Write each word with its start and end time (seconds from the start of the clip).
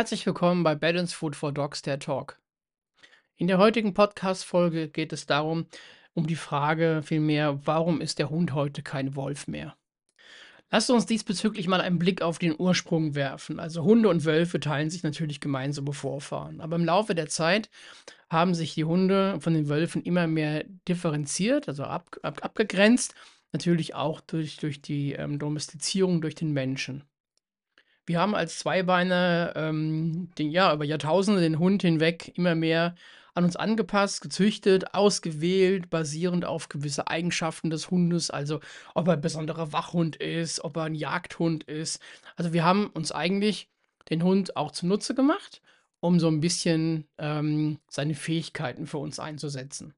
Herzlich 0.00 0.24
willkommen 0.24 0.62
bei 0.62 0.74
Balance 0.74 1.14
Food 1.14 1.36
for 1.36 1.52
Dogs, 1.52 1.82
der 1.82 1.98
Talk. 1.98 2.40
In 3.36 3.48
der 3.48 3.58
heutigen 3.58 3.92
Podcast-Folge 3.92 4.88
geht 4.88 5.12
es 5.12 5.26
darum, 5.26 5.66
um 6.14 6.26
die 6.26 6.36
Frage 6.36 7.02
vielmehr, 7.04 7.60
warum 7.66 8.00
ist 8.00 8.18
der 8.18 8.30
Hund 8.30 8.54
heute 8.54 8.82
kein 8.82 9.14
Wolf 9.14 9.46
mehr? 9.46 9.76
Lasst 10.70 10.88
uns 10.88 11.04
diesbezüglich 11.04 11.68
mal 11.68 11.82
einen 11.82 11.98
Blick 11.98 12.22
auf 12.22 12.38
den 12.38 12.58
Ursprung 12.58 13.14
werfen. 13.14 13.60
Also 13.60 13.84
Hunde 13.84 14.08
und 14.08 14.24
Wölfe 14.24 14.58
teilen 14.58 14.88
sich 14.88 15.02
natürlich 15.02 15.38
gemeinsame 15.38 15.92
Vorfahren. 15.92 16.62
Aber 16.62 16.76
im 16.76 16.86
Laufe 16.86 17.14
der 17.14 17.28
Zeit 17.28 17.68
haben 18.30 18.54
sich 18.54 18.72
die 18.72 18.84
Hunde 18.84 19.38
von 19.40 19.52
den 19.52 19.68
Wölfen 19.68 20.02
immer 20.02 20.26
mehr 20.26 20.64
differenziert, 20.88 21.68
also 21.68 21.84
ab, 21.84 22.16
ab, 22.22 22.42
abgegrenzt. 22.42 23.14
Natürlich 23.52 23.94
auch 23.94 24.22
durch, 24.22 24.56
durch 24.56 24.80
die 24.80 25.12
ähm, 25.12 25.38
Domestizierung 25.38 26.22
durch 26.22 26.36
den 26.36 26.54
Menschen. 26.54 27.04
Wir 28.10 28.18
haben 28.18 28.34
als 28.34 28.58
Zweibeiner 28.58 29.52
ähm, 29.54 30.30
den, 30.36 30.50
ja, 30.50 30.74
über 30.74 30.84
Jahrtausende 30.84 31.40
den 31.40 31.60
Hund 31.60 31.82
hinweg 31.82 32.32
immer 32.36 32.56
mehr 32.56 32.96
an 33.34 33.44
uns 33.44 33.54
angepasst, 33.54 34.20
gezüchtet, 34.20 34.94
ausgewählt, 34.94 35.90
basierend 35.90 36.44
auf 36.44 36.68
gewisse 36.68 37.06
Eigenschaften 37.06 37.70
des 37.70 37.88
Hundes, 37.88 38.32
also 38.32 38.58
ob 38.96 39.06
er 39.06 39.12
ein 39.12 39.20
besonderer 39.20 39.72
Wachhund 39.72 40.16
ist, 40.16 40.64
ob 40.64 40.76
er 40.76 40.82
ein 40.82 40.96
Jagdhund 40.96 41.62
ist. 41.62 42.02
Also 42.34 42.52
wir 42.52 42.64
haben 42.64 42.88
uns 42.88 43.12
eigentlich 43.12 43.68
den 44.08 44.24
Hund 44.24 44.56
auch 44.56 44.72
zunutze 44.72 45.14
gemacht, 45.14 45.62
um 46.00 46.18
so 46.18 46.26
ein 46.26 46.40
bisschen 46.40 47.06
ähm, 47.18 47.78
seine 47.88 48.16
Fähigkeiten 48.16 48.88
für 48.88 48.98
uns 48.98 49.20
einzusetzen. 49.20 49.94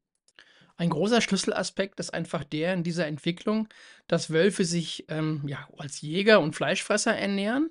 Ein 0.76 0.90
großer 0.90 1.20
Schlüsselaspekt 1.20 2.00
ist 2.00 2.12
einfach 2.12 2.44
der 2.44 2.74
in 2.74 2.82
dieser 2.82 3.06
Entwicklung, 3.06 3.68
dass 4.08 4.30
Wölfe 4.30 4.64
sich 4.64 5.06
ähm, 5.08 5.42
ja, 5.46 5.66
als 5.78 6.00
Jäger 6.00 6.40
und 6.40 6.56
Fleischfresser 6.56 7.16
ernähren. 7.16 7.70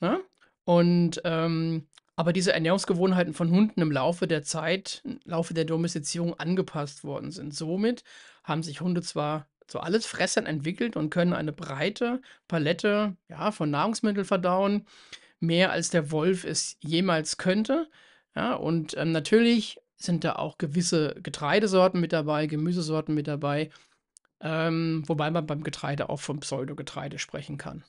Ne? 0.00 0.20
Und 0.64 1.20
ähm, 1.24 1.86
aber 2.16 2.34
diese 2.34 2.52
Ernährungsgewohnheiten 2.52 3.32
von 3.32 3.50
Hunden 3.50 3.80
im 3.80 3.90
Laufe 3.90 4.26
der 4.26 4.42
Zeit, 4.42 5.00
im 5.04 5.20
Laufe 5.24 5.54
der 5.54 5.64
Domestizierung 5.64 6.38
angepasst 6.38 7.02
worden 7.02 7.30
sind. 7.30 7.54
Somit 7.54 8.04
haben 8.44 8.62
sich 8.62 8.82
Hunde 8.82 9.00
zwar 9.00 9.48
zu 9.66 9.80
Allesfressern 9.80 10.44
entwickelt 10.44 10.96
und 10.96 11.08
können 11.08 11.32
eine 11.32 11.52
breite 11.52 12.20
Palette 12.46 13.16
ja, 13.28 13.52
von 13.52 13.70
Nahrungsmitteln 13.70 14.26
verdauen, 14.26 14.86
mehr 15.38 15.70
als 15.70 15.88
der 15.88 16.10
Wolf 16.10 16.44
es 16.44 16.76
jemals 16.80 17.38
könnte. 17.38 17.88
Ja, 18.36 18.54
und 18.54 18.94
ähm, 18.98 19.12
natürlich 19.12 19.78
sind 19.96 20.24
da 20.24 20.36
auch 20.36 20.58
gewisse 20.58 21.14
Getreidesorten 21.22 22.00
mit 22.00 22.12
dabei, 22.12 22.46
Gemüsesorten 22.46 23.14
mit 23.14 23.28
dabei, 23.28 23.70
ähm, 24.40 25.04
wobei 25.06 25.30
man 25.30 25.46
beim 25.46 25.62
Getreide 25.62 26.08
auch 26.10 26.20
vom 26.20 26.40
Pseudogetreide 26.40 27.18
sprechen 27.18 27.56
kann. 27.56 27.84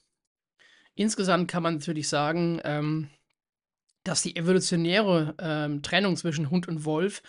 Insgesamt 0.95 1.49
kann 1.49 1.63
man 1.63 1.75
natürlich 1.75 2.09
sagen, 2.09 2.59
ähm, 2.63 3.09
dass 4.03 4.21
die 4.21 4.35
evolutionäre 4.35 5.35
ähm, 5.39 5.81
Trennung 5.81 6.15
zwischen 6.15 6.49
Hund 6.49 6.67
und 6.67 6.85
Wolf 6.85 7.21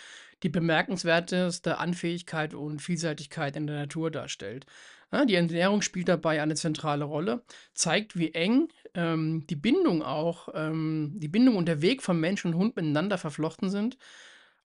die 0.43 0.49
bemerkenswerteste 0.49 1.79
Anfähigkeit 1.79 2.55
und 2.55 2.81
Vielseitigkeit 2.81 3.57
in 3.57 3.67
der 3.67 3.77
Natur 3.77 4.11
darstellt. 4.11 4.67
Ja, 5.13 5.25
die 5.27 5.35
Ernährung 5.35 5.83
spielt 5.83 6.09
dabei 6.09 6.41
eine 6.41 6.55
zentrale 6.55 7.05
Rolle, 7.05 7.45
zeigt, 7.75 8.17
wie 8.17 8.33
eng 8.33 8.69
ähm, 8.95 9.47
die 9.49 9.57
Bindung 9.57 10.03
auch, 10.03 10.49
ähm, 10.55 11.13
die 11.17 11.29
Bindung 11.29 11.57
und 11.57 11.67
der 11.67 11.83
Weg 11.83 12.03
von 12.03 12.19
Mensch 12.19 12.45
und 12.45 12.55
Hund 12.55 12.77
miteinander 12.77 13.19
verflochten 13.19 13.69
sind. 13.69 13.99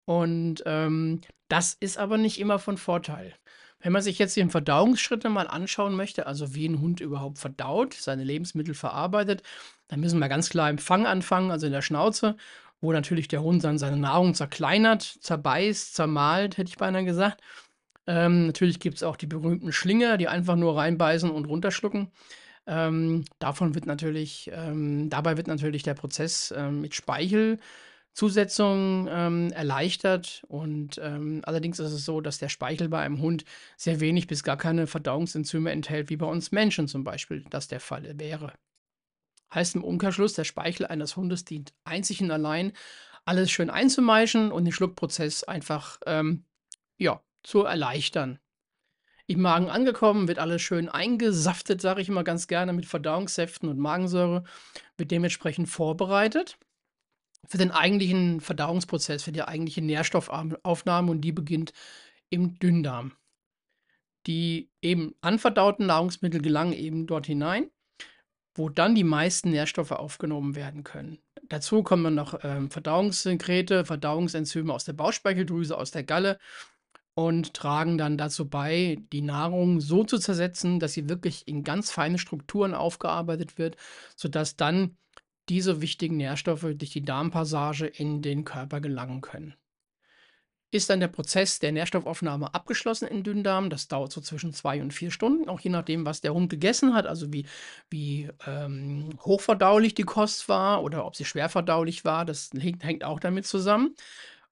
Und 0.06 0.64
ähm, 0.66 1.20
das 1.50 1.74
ist 1.74 1.98
aber 1.98 2.18
nicht 2.18 2.40
immer 2.40 2.60
von 2.60 2.78
Vorteil. 2.78 3.34
Wenn 3.80 3.94
man 3.94 4.02
sich 4.02 4.18
jetzt 4.18 4.36
die 4.36 4.46
Verdauungsschritte 4.50 5.30
mal 5.30 5.48
anschauen 5.48 5.96
möchte, 5.96 6.26
also 6.26 6.56
wie 6.56 6.68
ein 6.68 6.82
Hund 6.82 7.00
überhaupt 7.00 7.38
verdaut, 7.38 7.94
seine 7.94 8.24
Lebensmittel 8.24 8.74
verarbeitet, 8.74 9.44
dann 9.88 10.00
müssen 10.00 10.20
wir 10.20 10.30
ganz 10.30 10.50
klar 10.50 10.70
im 10.70 10.80
Fang 10.80 11.06
anfangen, 11.06 11.52
also 11.52 11.68
in 11.68 11.74
der 11.74 11.82
Schnauze, 11.84 12.38
wo 12.82 12.92
natürlich 12.92 13.28
der 13.28 13.44
Hund 13.44 13.64
dann 13.64 13.78
seine 13.78 13.98
Nahrung 13.98 14.34
zerkleinert, 14.34 15.04
zerbeißt, 15.04 15.96
zermalt, 15.96 16.58
hätte 16.58 16.70
ich 16.70 16.78
beinahe 16.78 17.06
gesagt. 17.06 17.42
Ähm, 18.08 18.48
natürlich 18.48 18.80
gibt 18.80 18.98
es 18.98 19.04
auch 19.04 19.18
die 19.18 19.28
berühmten 19.28 19.72
Schlinger, 19.72 20.18
die 20.18 20.28
einfach 20.28 20.56
nur 20.56 20.78
reinbeißen 20.78 21.30
und 21.30 21.46
runterschlucken. 21.46 22.12
Ähm, 22.66 23.26
davon 23.40 23.76
wird 23.76 23.86
natürlich, 23.86 24.52
ähm, 24.54 25.10
dabei 25.10 25.38
wird 25.38 25.48
natürlich 25.48 25.84
der 25.84 25.94
Prozess 25.94 26.54
ähm, 26.56 26.82
mit 26.82 26.96
Speichel 26.96 27.60
Zusetzung 28.18 29.08
ähm, 29.12 29.52
erleichtert. 29.52 30.44
Und 30.48 31.00
ähm, 31.04 31.42
allerdings 31.44 31.78
ist 31.78 31.92
es 31.92 32.04
so, 32.04 32.20
dass 32.20 32.40
der 32.40 32.50
Speichel 32.50 32.90
bei 32.90 33.00
einem 33.00 33.22
Hund 33.22 33.46
sehr 33.78 34.00
wenig 34.00 34.26
bis 34.26 34.42
gar 34.42 34.58
keine 34.58 34.88
Verdauungsenzyme 34.88 35.70
enthält, 35.70 36.10
wie 36.10 36.18
bei 36.18 36.26
uns 36.26 36.52
Menschen 36.52 36.88
zum 36.88 37.04
Beispiel 37.04 37.46
das 37.52 37.68
der 37.68 37.80
Fall 37.80 38.18
wäre. 38.18 38.54
Heißt 39.54 39.76
im 39.76 39.84
Umkehrschluss, 39.84 40.34
der 40.34 40.46
Speichel 40.46 40.88
eines 40.88 41.16
Hundes 41.16 41.46
dient 41.46 41.76
einzig 41.84 42.20
und 42.20 42.32
allein, 42.32 42.74
alles 43.24 43.52
schön 43.52 43.70
einzumeischen 43.70 44.52
und 44.52 44.66
den 44.66 44.74
Schluckprozess 44.74 45.44
einfach 45.44 46.00
ähm, 46.08 46.44
ja, 46.98 47.22
zu 47.44 47.66
erleichtern. 47.66 48.40
Im 49.28 49.42
Magen 49.42 49.70
angekommen, 49.70 50.28
wird 50.28 50.40
alles 50.40 50.64
schön 50.64 50.90
eingesaftet, 50.90 51.82
sage 51.82 52.02
ich 52.02 52.10
immer 52.10 52.24
ganz 52.24 52.48
gerne, 52.48 52.74
mit 52.74 52.88
Verdauungssäften 52.88 53.70
und 53.70 53.78
Magensäure, 53.78 54.44
wird 54.98 55.12
dementsprechend 55.12 55.70
vorbereitet 55.70 56.58
für 57.46 57.58
den 57.58 57.72
eigentlichen 57.72 58.42
Verdauungsprozess, 58.42 59.24
für 59.24 59.32
die 59.32 59.44
eigentliche 59.44 59.82
Nährstoffaufnahme 59.82 61.12
und 61.12 61.22
die 61.22 61.32
beginnt 61.32 61.74
im 62.30 62.60
Dünndarm. 62.60 63.14
Die 64.26 64.70
eben 64.82 65.16
anverdauten 65.22 65.86
Nahrungsmittel 65.86 66.42
gelangen 66.42 66.74
eben 66.74 67.08
dort 67.08 67.26
hinein, 67.26 67.72
wo 68.54 68.70
dann 68.70 68.96
die 68.96 69.06
meisten 69.06 69.52
Nährstoffe 69.52 69.92
aufgenommen 69.92 70.56
werden 70.56 70.84
können. 70.84 71.20
Dazu 71.48 71.84
kommen 71.84 72.04
dann 72.04 72.16
noch 72.16 72.40
ähm, 72.44 72.70
Verdauungssekrete, 72.70 73.86
Verdauungsenzyme 73.86 74.74
aus 74.74 74.84
der 74.84 74.94
Bauchspeicheldrüse, 74.94 75.78
aus 75.78 75.92
der 75.92 76.04
Galle 76.04 76.40
und 77.14 77.54
tragen 77.54 77.98
dann 77.98 78.18
dazu 78.18 78.50
bei, 78.50 79.00
die 79.12 79.22
Nahrung 79.22 79.80
so 79.80 80.04
zu 80.04 80.18
zersetzen, 80.20 80.80
dass 80.80 80.94
sie 80.94 81.10
wirklich 81.10 81.48
in 81.48 81.64
ganz 81.64 81.90
feine 81.90 82.20
Strukturen 82.20 82.74
aufgearbeitet 82.74 83.58
wird, 83.58 83.78
sodass 84.16 84.56
dann 84.56 84.98
diese 85.50 85.82
wichtigen 85.82 86.18
Nährstoffe 86.18 86.68
durch 86.76 86.92
die 86.92 87.04
Darmpassage 87.04 87.88
in 87.88 88.22
den 88.22 88.44
Körper 88.44 88.82
gelangen 88.82 89.22
können. 89.22 89.56
Ist 90.70 90.90
dann 90.90 91.00
der 91.00 91.08
Prozess 91.08 91.60
der 91.60 91.72
Nährstoffaufnahme 91.72 92.54
abgeschlossen 92.54 93.08
im 93.08 93.24
Dünndarm, 93.24 93.70
das 93.70 93.88
dauert 93.88 94.12
so 94.12 94.20
zwischen 94.20 94.52
zwei 94.54 94.82
und 94.82 94.94
vier 94.94 95.12
Stunden, 95.12 95.48
auch 95.48 95.62
je 95.62 95.70
nachdem, 95.70 96.06
was 96.06 96.20
der 96.20 96.34
Hund 96.34 96.50
gegessen 96.50 96.94
hat, 96.94 97.08
also 97.08 97.32
wie, 97.32 97.46
wie 97.90 98.30
ähm, 98.46 99.18
hochverdaulich 99.22 99.96
die 99.96 100.04
Kost 100.04 100.50
war 100.50 100.84
oder 100.84 101.06
ob 101.06 101.16
sie 101.16 101.24
schwerverdaulich 101.24 102.04
war, 102.04 102.26
das 102.26 102.50
hängt, 102.58 102.84
hängt 102.84 103.06
auch 103.06 103.22
damit 103.22 103.46
zusammen. 103.46 103.96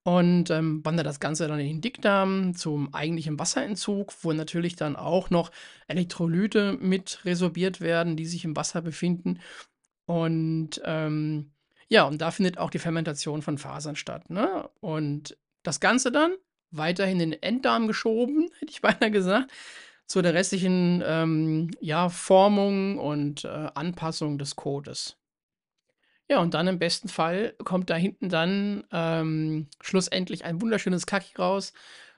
Und 0.04 0.52
ähm, 0.52 0.86
wandert 0.86 1.08
das 1.08 1.20
Ganze 1.20 1.48
dann 1.48 1.60
in 1.60 1.66
den 1.66 1.82
Dickdarm 1.82 2.54
zum 2.54 2.94
eigentlichen 2.94 3.40
Wasserentzug, 3.40 4.14
wo 4.22 4.34
natürlich 4.34 4.76
dann 4.76 4.96
auch 4.96 5.32
noch 5.32 5.50
Elektrolyte 5.88 6.78
mit 6.80 7.26
resorbiert 7.26 7.82
werden, 7.82 8.16
die 8.16 8.28
sich 8.28 8.46
im 8.46 8.56
Wasser 8.56 8.84
befinden 8.84 9.40
und 10.06 10.82
ähm, 10.84 11.52
ja, 11.88 12.04
und 12.04 12.20
da 12.20 12.32
findet 12.32 12.58
auch 12.58 12.70
die 12.70 12.80
Fermentation 12.80 13.42
von 13.42 13.58
Fasern 13.58 13.96
statt. 13.96 14.30
Ne? 14.30 14.70
Und 14.80 15.38
das 15.64 15.80
Ganze 15.80 16.12
dann 16.12 16.36
weiterhin 16.72 17.20
in 17.20 17.32
den 17.32 17.44
Enddarm 17.44 17.88
geschoben, 17.88 18.50
hätte 18.60 18.72
ich 18.72 18.82
beinahe 18.82 19.12
gesagt, 19.12 19.52
zu 20.08 20.22
der 20.22 20.34
restlichen 20.34 21.04
ähm, 21.06 21.72
ja, 21.80 22.10
Formung 22.10 23.00
und 23.00 23.46
äh, 23.46 23.70
Anpassung 23.74 24.38
des 24.38 24.56
Codes. 24.56 25.18
Ja, 26.28 26.40
und 26.40 26.56
dann 26.56 26.68
im 26.68 26.80
besten 26.80 27.08
Fall 27.08 27.54
kommt 27.64 27.90
da 27.92 27.96
hinten 27.96 28.30
dann 28.30 28.84
ähm, 28.92 29.68
schlussendlich 29.80 30.44
ein 30.44 30.60
wunderschönes 30.60 31.06
Kaki 31.06 31.36
raus, 31.38 31.72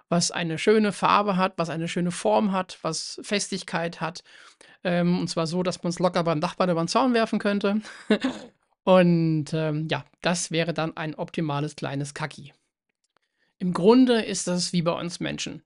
was 0.09 0.31
eine 0.31 0.57
schöne 0.57 0.91
Farbe 0.91 1.37
hat, 1.37 1.53
was 1.57 1.69
eine 1.69 1.87
schöne 1.87 2.11
Form 2.11 2.51
hat, 2.51 2.79
was 2.81 3.19
Festigkeit 3.23 4.01
hat. 4.01 4.23
Ähm, 4.83 5.19
und 5.19 5.27
zwar 5.27 5.47
so, 5.47 5.63
dass 5.63 5.83
man 5.83 5.89
es 5.89 5.99
locker 5.99 6.23
beim 6.23 6.41
Dachbad 6.41 6.69
über 6.69 6.83
den 6.83 6.87
Zaun 6.87 7.13
werfen 7.13 7.39
könnte. 7.39 7.81
und 8.83 9.53
ähm, 9.53 9.87
ja, 9.89 10.05
das 10.21 10.51
wäre 10.51 10.73
dann 10.73 10.95
ein 10.95 11.15
optimales 11.15 11.75
kleines 11.75 12.13
Kaki. 12.13 12.53
Im 13.59 13.73
Grunde 13.73 14.21
ist 14.21 14.47
das 14.47 14.71
wie 14.71 14.83
bei 14.83 14.91
uns 14.91 15.19
Menschen. 15.19 15.63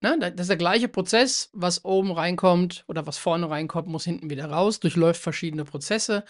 Ne? 0.00 0.18
Das 0.18 0.32
ist 0.42 0.50
der 0.50 0.56
gleiche 0.56 0.88
Prozess, 0.88 1.50
was 1.52 1.84
oben 1.84 2.10
reinkommt 2.10 2.84
oder 2.88 3.06
was 3.06 3.18
vorne 3.18 3.48
reinkommt, 3.48 3.86
muss 3.88 4.04
hinten 4.04 4.30
wieder 4.30 4.46
raus, 4.46 4.80
durchläuft 4.80 5.22
verschiedene 5.22 5.64
Prozesse 5.64 6.24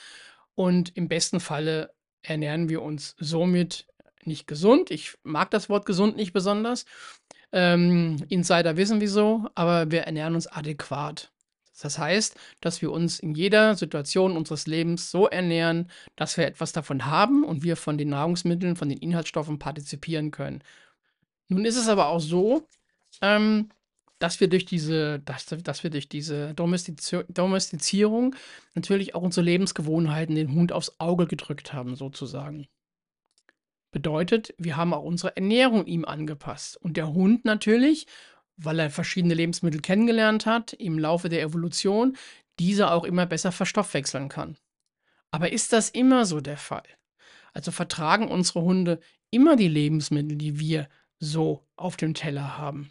und 0.55 0.97
im 0.97 1.09
besten 1.09 1.41
Falle 1.41 1.95
ernähren 2.23 2.69
wir 2.69 2.83
uns 2.83 3.15
somit 3.19 3.87
nicht 4.27 4.47
gesund. 4.47 4.91
Ich 4.91 5.15
mag 5.23 5.51
das 5.51 5.69
Wort 5.69 5.87
gesund 5.87 6.17
nicht 6.17 6.33
besonders. 6.33 6.85
Ähm, 7.53 8.25
Insider 8.29 8.77
wissen 8.77 9.01
wieso, 9.01 9.49
aber 9.55 9.91
wir 9.91 10.03
ernähren 10.03 10.35
uns 10.35 10.47
adäquat. 10.47 11.33
Das 11.83 11.99
heißt, 11.99 12.37
dass 12.61 12.83
wir 12.83 12.93
uns 12.93 13.21
in 13.21 13.35
jeder 13.35 13.75
Situation 13.75 14.37
unseres 14.37 14.67
Lebens 14.67 15.11
so 15.11 15.27
ernähren, 15.29 15.91
dass 16.15 16.37
wir 16.37 16.47
etwas 16.47 16.73
davon 16.73 17.07
haben 17.07 17.43
und 17.45 17.63
wir 17.63 17.77
von 17.77 17.97
den 17.97 18.11
Nahrungsmitteln, 18.11 18.77
von 18.77 18.89
den 18.89 18.99
Inhaltsstoffen 18.99 19.59
partizipieren 19.59 20.31
können. 20.31 20.63
Nun 21.49 21.65
ist 21.65 21.77
es 21.77 21.89
aber 21.89 22.09
auch 22.09 22.21
so, 22.21 22.67
ähm, 23.23 23.71
dass 24.19 24.39
wir 24.41 24.49
durch 24.49 24.67
diese 24.67 25.21
dass 25.21 25.47
dass 25.47 25.83
wir 25.83 25.91
durch 25.91 26.09
diese 26.09 26.55
Domestizio 26.55 27.23
Domestizierung 27.29 28.37
natürlich 28.75 29.15
auch 29.15 29.23
unsere 29.23 29.45
Lebensgewohnheiten 29.47 30.35
dem 30.35 30.55
Hund 30.55 30.73
aufs 30.73 30.95
Auge 30.99 31.27
gedrückt 31.27 31.73
haben 31.73 31.97
sozusagen. 31.97 32.69
Bedeutet, 33.93 34.55
wir 34.59 34.77
haben 34.77 34.95
auch 34.95 35.03
unsere 35.03 35.37
Ernährung 35.37 35.87
ihm 35.87 36.05
angepasst 36.05 36.77
und 36.77 36.97
der 36.97 37.13
Hund 37.13 37.45
natürlich, 37.45 38.07
weil 38.57 38.79
er 38.79 38.91
verschiedene 38.91 39.35
Lebensmittel 39.35 39.81
kennengelernt 39.81 40.47
hat 40.47 40.73
im 40.75 40.99
Laufe 40.99 41.29
der 41.29 41.43
Evolution, 41.43 42.17
diese 42.59 42.91
auch 42.91 43.05
immer 43.05 43.27
besser 43.27 43.53
verstoffwechseln 43.53 44.29
kann. 44.29 44.57
Aber 45.31 45.51
ist 45.51 45.73
das 45.73 45.89
immer 45.89 46.25
so 46.25 46.41
der 46.41 46.57
Fall? 46.57 46.85
Also 47.53 47.73
vertragen 47.73 48.29
unsere 48.29 48.63
Hunde 48.63 49.01
immer 49.31 49.57
die 49.57 49.69
Lebensmittel, 49.69 50.37
die 50.37 50.61
wir 50.61 50.89
so 51.19 51.67
auf 51.77 51.97
dem 51.97 52.15
Teller 52.15 52.59
haben? 52.59 52.91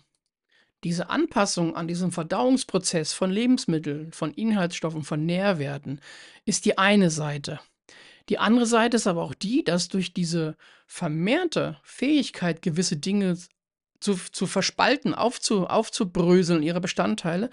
Diese 0.83 1.09
Anpassung 1.09 1.75
an 1.75 1.87
diesen 1.87 2.11
Verdauungsprozess 2.11 3.13
von 3.13 3.31
Lebensmitteln, 3.31 4.13
von 4.13 4.33
Inhaltsstoffen, 4.33 5.03
von 5.03 5.25
Nährwerten 5.25 5.99
ist 6.45 6.65
die 6.65 6.77
eine 6.77 7.09
Seite. 7.09 7.59
Die 8.29 8.37
andere 8.37 8.65
Seite 8.65 8.97
ist 8.97 9.07
aber 9.07 9.23
auch 9.23 9.33
die, 9.33 9.63
dass 9.63 9.89
durch 9.89 10.13
diese 10.13 10.55
vermehrte 10.85 11.77
Fähigkeit, 11.83 12.61
gewisse 12.61 12.97
Dinge 12.97 13.37
zu, 13.99 14.15
zu 14.31 14.45
verspalten, 14.45 15.13
aufzu, 15.13 15.67
aufzubröseln, 15.67 16.63
ihre 16.63 16.79
Bestandteile, 16.79 17.49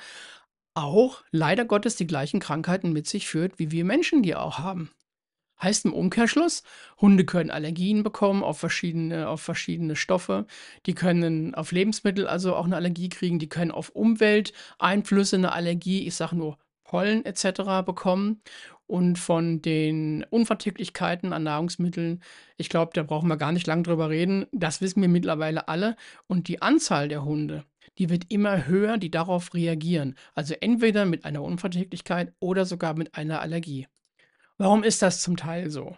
auch 0.74 1.24
leider 1.30 1.64
Gottes 1.64 1.96
die 1.96 2.06
gleichen 2.06 2.38
Krankheiten 2.38 2.92
mit 2.92 3.06
sich 3.06 3.26
führt, 3.26 3.58
wie 3.58 3.70
wir 3.70 3.84
Menschen 3.84 4.22
die 4.22 4.34
auch 4.34 4.58
haben. 4.58 4.90
Heißt 5.60 5.86
im 5.86 5.94
Umkehrschluss, 5.94 6.62
Hunde 7.00 7.24
können 7.24 7.50
Allergien 7.50 8.02
bekommen 8.02 8.44
auf 8.44 8.58
verschiedene, 8.58 9.26
auf 9.28 9.40
verschiedene 9.40 9.96
Stoffe. 9.96 10.46
Die 10.84 10.94
können 10.94 11.54
auf 11.54 11.72
Lebensmittel 11.72 12.28
also 12.28 12.54
auch 12.54 12.66
eine 12.66 12.76
Allergie 12.76 13.08
kriegen. 13.08 13.38
Die 13.38 13.48
können 13.48 13.70
auf 13.70 13.88
Umwelteinflüsse 13.88 15.36
eine 15.36 15.52
Allergie, 15.52 16.06
ich 16.06 16.14
sage 16.14 16.36
nur 16.36 16.58
Pollen 16.84 17.24
etc. 17.24 17.84
bekommen. 17.86 18.42
Und 18.86 19.18
von 19.18 19.62
den 19.62 20.24
Unverträglichkeiten 20.30 21.32
an 21.32 21.42
Nahrungsmitteln, 21.42 22.22
ich 22.56 22.68
glaube, 22.68 22.92
da 22.94 23.02
brauchen 23.02 23.28
wir 23.28 23.36
gar 23.36 23.50
nicht 23.52 23.66
lang 23.66 23.82
drüber 23.82 24.10
reden. 24.10 24.46
Das 24.52 24.80
wissen 24.80 25.02
wir 25.02 25.08
mittlerweile 25.08 25.68
alle. 25.68 25.96
Und 26.28 26.46
die 26.46 26.62
Anzahl 26.62 27.08
der 27.08 27.24
Hunde, 27.24 27.64
die 27.98 28.10
wird 28.10 28.30
immer 28.30 28.66
höher, 28.66 28.98
die 28.98 29.10
darauf 29.10 29.54
reagieren. 29.54 30.14
Also 30.34 30.54
entweder 30.60 31.04
mit 31.04 31.24
einer 31.24 31.42
Unverträglichkeit 31.42 32.32
oder 32.38 32.64
sogar 32.64 32.94
mit 32.94 33.16
einer 33.16 33.40
Allergie. 33.40 33.88
Warum 34.58 34.84
ist 34.84 35.02
das 35.02 35.20
zum 35.20 35.36
Teil 35.36 35.70
so? 35.70 35.96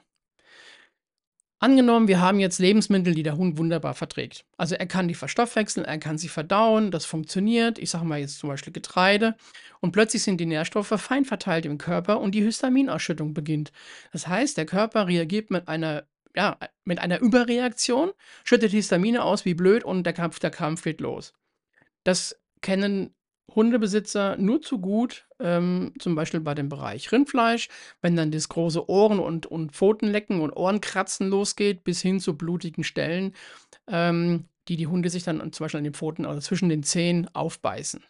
Angenommen, 1.60 2.06
wir 2.06 2.20
haben 2.20 2.38
jetzt 2.38 2.60
Lebensmittel, 2.60 3.14
die 3.14 3.24
der 3.24 3.36
Hund 3.36 3.58
wunderbar 3.58 3.94
verträgt. 3.94 4.44
Also 4.56 4.76
er 4.76 4.86
kann 4.86 5.08
die 5.08 5.14
verstoffwechseln, 5.14 5.84
er 5.84 5.98
kann 5.98 6.16
sie 6.16 6.28
verdauen, 6.28 6.92
das 6.92 7.04
funktioniert. 7.04 7.80
Ich 7.80 7.90
sage 7.90 8.04
mal 8.04 8.20
jetzt 8.20 8.38
zum 8.38 8.48
Beispiel 8.48 8.72
Getreide. 8.72 9.34
Und 9.80 9.90
plötzlich 9.90 10.22
sind 10.22 10.38
die 10.40 10.46
Nährstoffe 10.46 10.94
fein 11.00 11.24
verteilt 11.24 11.66
im 11.66 11.76
Körper 11.76 12.20
und 12.20 12.32
die 12.36 12.42
Histaminausschüttung 12.42 13.34
beginnt. 13.34 13.72
Das 14.12 14.28
heißt, 14.28 14.56
der 14.56 14.66
Körper 14.66 15.08
reagiert 15.08 15.50
mit 15.50 15.66
einer, 15.66 16.04
ja, 16.36 16.58
mit 16.84 17.00
einer 17.00 17.18
Überreaktion, 17.18 18.12
schüttet 18.44 18.70
Histamine 18.70 19.24
aus 19.24 19.44
wie 19.44 19.54
blöd 19.54 19.82
und 19.82 20.04
der 20.04 20.12
Kampf, 20.12 20.38
der 20.38 20.50
Kampf 20.50 20.82
geht 20.84 21.00
los. 21.00 21.34
Das 22.04 22.40
kennen 22.60 23.14
Hundebesitzer 23.54 24.36
nur 24.36 24.60
zu 24.60 24.78
gut, 24.78 25.26
ähm, 25.40 25.92
zum 25.98 26.14
Beispiel 26.14 26.40
bei 26.40 26.54
dem 26.54 26.68
Bereich 26.68 27.10
Rindfleisch, 27.10 27.68
wenn 28.02 28.16
dann 28.16 28.30
das 28.30 28.48
große 28.48 28.88
Ohren- 28.88 29.20
und, 29.20 29.46
und 29.46 29.72
Pfotenlecken 29.72 30.40
und 30.40 30.52
Ohrenkratzen 30.52 31.28
losgeht, 31.28 31.84
bis 31.84 32.00
hin 32.02 32.20
zu 32.20 32.36
blutigen 32.36 32.84
Stellen, 32.84 33.34
ähm, 33.86 34.44
die 34.68 34.76
die 34.76 34.86
Hunde 34.86 35.08
sich 35.08 35.24
dann 35.24 35.52
zum 35.52 35.64
Beispiel 35.64 35.78
an 35.78 35.84
den 35.84 35.94
Pfoten 35.94 36.26
oder 36.26 36.40
zwischen 36.40 36.68
den 36.68 36.82
Zähnen 36.82 37.28
aufbeißen. 37.34 38.04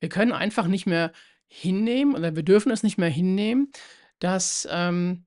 Wir 0.00 0.08
können 0.08 0.32
einfach 0.32 0.66
nicht 0.66 0.86
mehr 0.86 1.12
hinnehmen 1.48 2.14
oder 2.14 2.34
wir 2.34 2.42
dürfen 2.42 2.72
es 2.72 2.82
nicht 2.82 2.98
mehr 2.98 3.08
hinnehmen, 3.08 3.70
dass 4.18 4.66
ähm, 4.70 5.24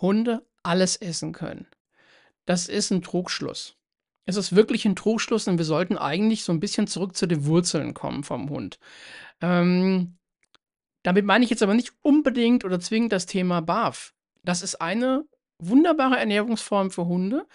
Hunde 0.00 0.44
alles 0.62 0.96
essen 0.96 1.32
können. 1.32 1.66
Das 2.46 2.68
ist 2.68 2.90
ein 2.90 3.02
Trugschluss. 3.02 3.76
Es 4.26 4.36
ist 4.36 4.56
wirklich 4.56 4.84
ein 4.84 4.96
Trugschluss 4.96 5.48
und 5.48 5.58
wir 5.58 5.64
sollten 5.64 5.98
eigentlich 5.98 6.44
so 6.44 6.52
ein 6.52 6.60
bisschen 6.60 6.86
zurück 6.86 7.16
zu 7.16 7.26
den 7.26 7.44
Wurzeln 7.44 7.94
kommen 7.94 8.24
vom 8.24 8.48
Hund. 8.48 8.78
Ähm, 9.40 10.16
damit 11.02 11.26
meine 11.26 11.44
ich 11.44 11.50
jetzt 11.50 11.62
aber 11.62 11.74
nicht 11.74 11.92
unbedingt 12.02 12.64
oder 12.64 12.80
zwingend 12.80 13.12
das 13.12 13.26
Thema 13.26 13.60
BAF. 13.60 14.14
Das 14.42 14.62
ist 14.62 14.80
eine 14.80 15.24
wunderbare 15.58 16.18
Ernährungsform 16.18 16.90
für 16.90 17.06
Hunde, 17.06 17.46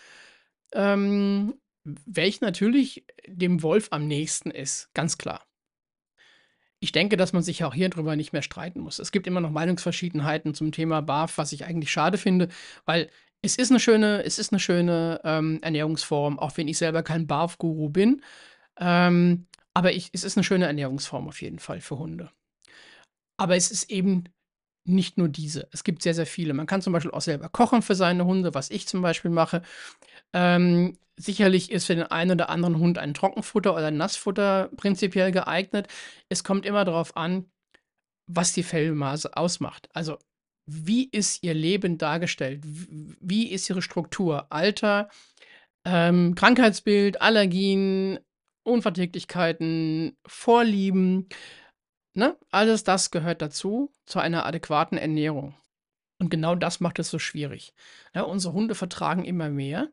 ähm, 0.73 1.55
welche 1.83 2.43
natürlich 2.43 3.05
dem 3.27 3.63
Wolf 3.63 3.87
am 3.91 4.07
nächsten 4.07 4.51
ist, 4.51 4.93
ganz 4.93 5.17
klar. 5.17 5.45
Ich 6.81 6.91
denke, 6.91 7.17
dass 7.17 7.33
man 7.33 7.43
sich 7.43 7.63
auch 7.63 7.73
hier 7.73 7.89
drüber 7.89 8.15
nicht 8.15 8.31
mehr 8.31 8.41
streiten 8.41 8.79
muss. 8.79 8.99
Es 8.99 9.11
gibt 9.11 9.27
immer 9.27 9.41
noch 9.41 9.51
Meinungsverschiedenheiten 9.51 10.53
zum 10.53 10.71
Thema 10.71 11.01
BAF, 11.01 11.37
was 11.37 11.51
ich 11.51 11.65
eigentlich 11.65 11.91
schade 11.91 12.17
finde, 12.17 12.47
weil 12.85 13.09
es 13.41 13.55
ist 13.57 13.71
eine 13.71 13.79
schöne 13.79 14.23
es 14.25 14.39
ist 14.39 14.51
'ne 14.51 14.59
schöne, 14.59 15.21
ähm, 15.23 15.59
Ernährungsform, 15.61 16.39
auch 16.39 16.57
wenn 16.57 16.67
ich 16.67 16.77
selber 16.77 17.03
kein 17.03 17.27
Barf-Guru 17.27 17.89
bin. 17.89 18.21
Ähm, 18.79 19.47
aber 19.73 19.93
ich 19.93 20.09
es 20.13 20.23
ist 20.25 20.37
eine 20.37 20.43
schöne 20.45 20.67
Ernährungsform 20.67 21.27
auf 21.29 21.41
jeden 21.41 21.59
Fall 21.59 21.81
für 21.81 21.99
Hunde. 21.99 22.31
Aber 23.39 23.55
es 23.55 23.71
ist 23.71 23.89
eben 23.89 24.25
nicht 24.85 25.17
nur 25.17 25.29
diese. 25.29 25.67
Es 25.71 25.83
gibt 25.83 26.01
sehr, 26.03 26.13
sehr 26.13 26.25
viele. 26.25 26.53
Man 26.53 26.67
kann 26.67 26.81
zum 26.81 26.93
Beispiel 26.93 27.11
auch 27.11 27.21
selber 27.21 27.49
kochen 27.49 27.81
für 27.81 27.95
seine 27.95 28.25
Hunde, 28.25 28.53
was 28.53 28.69
ich 28.71 28.87
zum 28.87 29.01
Beispiel 29.01 29.31
mache. 29.31 29.61
Ähm, 30.33 30.97
sicherlich 31.17 31.71
ist 31.71 31.85
für 31.87 31.95
den 31.95 32.05
einen 32.05 32.31
oder 32.31 32.49
anderen 32.49 32.79
Hund 32.79 32.97
ein 32.99 33.13
Trockenfutter 33.13 33.73
oder 33.75 33.87
ein 33.87 33.97
Nassfutter 33.97 34.69
prinzipiell 34.77 35.31
geeignet. 35.31 35.87
Es 36.29 36.43
kommt 36.43 36.65
immer 36.65 36.85
darauf 36.85 37.17
an, 37.17 37.45
was 38.27 38.53
die 38.53 38.63
Fellmaße 38.63 39.37
ausmacht. 39.37 39.89
Also 39.93 40.17
wie 40.71 41.09
ist 41.11 41.43
ihr 41.43 41.53
Leben 41.53 41.97
dargestellt? 41.97 42.63
wie 42.63 43.51
ist 43.51 43.69
ihre 43.69 43.81
Struktur? 43.81 44.47
Alter, 44.51 45.09
ähm, 45.85 46.35
Krankheitsbild, 46.35 47.21
Allergien, 47.21 48.19
Unverträglichkeiten, 48.63 50.17
Vorlieben, 50.25 51.27
ne? 52.13 52.37
Alles 52.51 52.83
das 52.83 53.11
gehört 53.11 53.41
dazu, 53.41 53.91
zu 54.05 54.19
einer 54.19 54.45
adäquaten 54.45 54.97
Ernährung. 54.97 55.55
Und 56.19 56.29
genau 56.29 56.55
das 56.55 56.79
macht 56.81 56.99
es 56.99 57.09
so 57.09 57.17
schwierig. 57.17 57.73
Ja, 58.13 58.23
unsere 58.23 58.53
Hunde 58.53 58.75
vertragen 58.75 59.23
immer 59.23 59.49
mehr, 59.49 59.89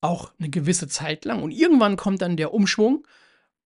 auch 0.00 0.32
eine 0.38 0.48
gewisse 0.48 0.88
Zeit 0.88 1.24
lang. 1.24 1.42
Und 1.42 1.50
irgendwann 1.50 1.96
kommt 1.96 2.22
dann 2.22 2.36
der 2.36 2.54
Umschwung, 2.54 3.06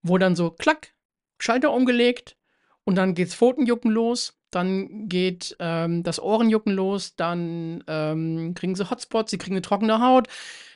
wo 0.02 0.18
dann 0.18 0.34
so 0.34 0.50
klack, 0.50 0.94
Schalter 1.38 1.72
umgelegt 1.72 2.36
und 2.84 2.96
dann 2.96 3.14
geht's 3.14 3.34
Pfotenjucken 3.34 3.90
los 3.90 4.38
dann 4.54 5.08
geht 5.08 5.56
ähm, 5.58 6.02
das 6.02 6.20
Ohrenjucken 6.20 6.72
los, 6.72 7.16
dann 7.16 7.82
ähm, 7.86 8.54
kriegen 8.54 8.74
sie 8.74 8.88
Hotspots, 8.88 9.30
sie 9.30 9.38
kriegen 9.38 9.54
eine 9.54 9.62
trockene 9.62 10.00
Haut. 10.00 10.28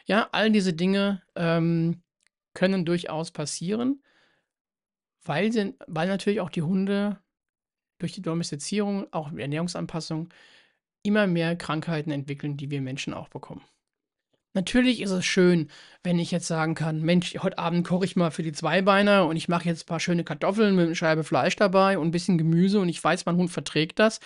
Ja, 0.07 0.29
all 0.33 0.51
diese 0.51 0.73
Dinge 0.73 1.23
ähm, 1.37 2.03
können 2.55 2.85
durchaus 2.85 3.31
passieren, 3.31 4.03
weil, 5.25 5.53
sie, 5.53 5.75
weil 5.87 6.09
natürlich 6.09 6.41
auch 6.41 6.51
die 6.51 6.63
Hunde 6.63 7.19
durch 7.99 8.13
die 8.13 8.23
Domestizierung, 8.23 9.13
auch 9.13 9.33
Ernährungsanpassung, 9.33 10.31
immer 11.03 11.27
mehr 11.27 11.57
Krankheiten 11.57 12.11
entwickeln, 12.11 12.57
die 12.57 12.71
wir 12.71 12.81
Menschen 12.81 13.15
auch 13.15 13.29
bekommen. 13.29 13.63
Natürlich 14.59 15.01
ist 15.01 15.13
es 15.13 15.25
schön, 15.25 15.71
wenn 16.03 16.19
ich 16.19 16.33
jetzt 16.33 16.49
sagen 16.49 16.75
kann: 16.75 17.01
„Mensch, 17.01 17.37
heute 17.39 17.59
Abend 17.59 17.87
koche 17.87 18.05
ich 18.05 18.17
mal 18.17 18.33
für 18.33 18.43
die 18.43 18.51
Zweibeiner 18.51 19.25
und 19.27 19.37
ich 19.37 19.47
mache 19.47 19.69
jetzt 19.69 19.85
ein 19.85 19.87
paar 19.87 20.01
schöne 20.01 20.25
Kartoffeln 20.25 20.75
mit 20.75 20.89
'ner 20.89 20.97
Scheibe 20.97 21.23
Fleisch 21.23 21.55
dabei 21.55 21.97
und 21.97 22.09
ein 22.09 22.11
bisschen 22.11 22.39
Gemüse 22.39 22.81
und 22.81 22.89
ich 22.89 23.03
weiß, 23.03 23.25
mein 23.25 23.37
Hund 23.37 23.53
verträgt 23.53 24.01
das 24.01 24.19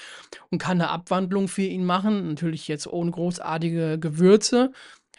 und 0.51 0.57
kann 0.59 0.81
eine 0.81 0.89
Abwandlung 0.89 1.49
für 1.49 1.61
ihn 1.65 1.85
machen.“ 1.85 2.29
Natürlich 2.31 2.67
jetzt 2.67 2.87
ohne 2.87 3.11
großartige 3.11 3.99
Gewürze, 3.99 4.73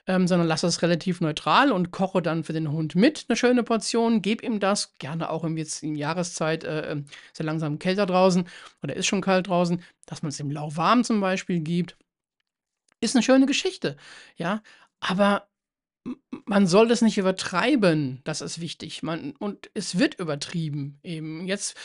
ähm, 0.08 0.28
sondern 0.28 0.48
lasse 0.48 0.68
es 0.68 0.84
relativ 0.84 1.22
neutral 1.22 1.74
und 1.74 1.92
koche 1.92 2.22
dann 2.22 2.44
für 2.46 2.54
den 2.54 2.72
Hund 2.72 2.96
mit 2.96 3.26
eine 3.30 3.36
schöne 3.38 3.64
Portion, 3.64 4.22
gebe 4.22 4.46
ihm 4.46 4.62
das, 4.62 4.96
gerne 5.00 5.30
auch 5.32 5.44
in 5.44 5.58
jetzt 5.58 5.84
in 5.84 5.96
Jahreszeit, 5.96 6.64
äh, 6.64 6.92
ähm, 6.94 7.06
ist 7.34 7.40
ja 7.40 7.46
langsam 7.46 7.80
kälter 7.80 8.06
draußen 8.08 8.48
oder 8.84 8.96
ist 8.96 9.08
schon 9.08 9.22
kalt 9.22 9.48
draußen, 9.50 9.84
dass 10.08 10.24
man 10.24 10.30
es 10.30 10.40
ihm 10.40 10.52
lauwarm 10.52 11.04
zum 11.04 11.22
Beispiel 11.22 11.62
gibt. 11.62 11.98
Ist 13.02 13.16
eine 13.16 13.24
schöne 13.24 13.46
Geschichte, 13.46 13.98
ja? 14.38 14.62
Aber 15.04 15.48
man 16.46 16.66
soll 16.66 16.88
das 16.88 17.02
nicht 17.02 17.18
übertreiben, 17.18 18.22
das 18.24 18.42
ist 18.42 18.62
wichtig. 18.62 19.04
Man 19.04 19.34
und 19.38 19.70
es 19.74 20.00
wird 20.00 20.20
übertrieben 20.20 21.00
eben. 21.04 21.46
Jetzt 21.46 21.78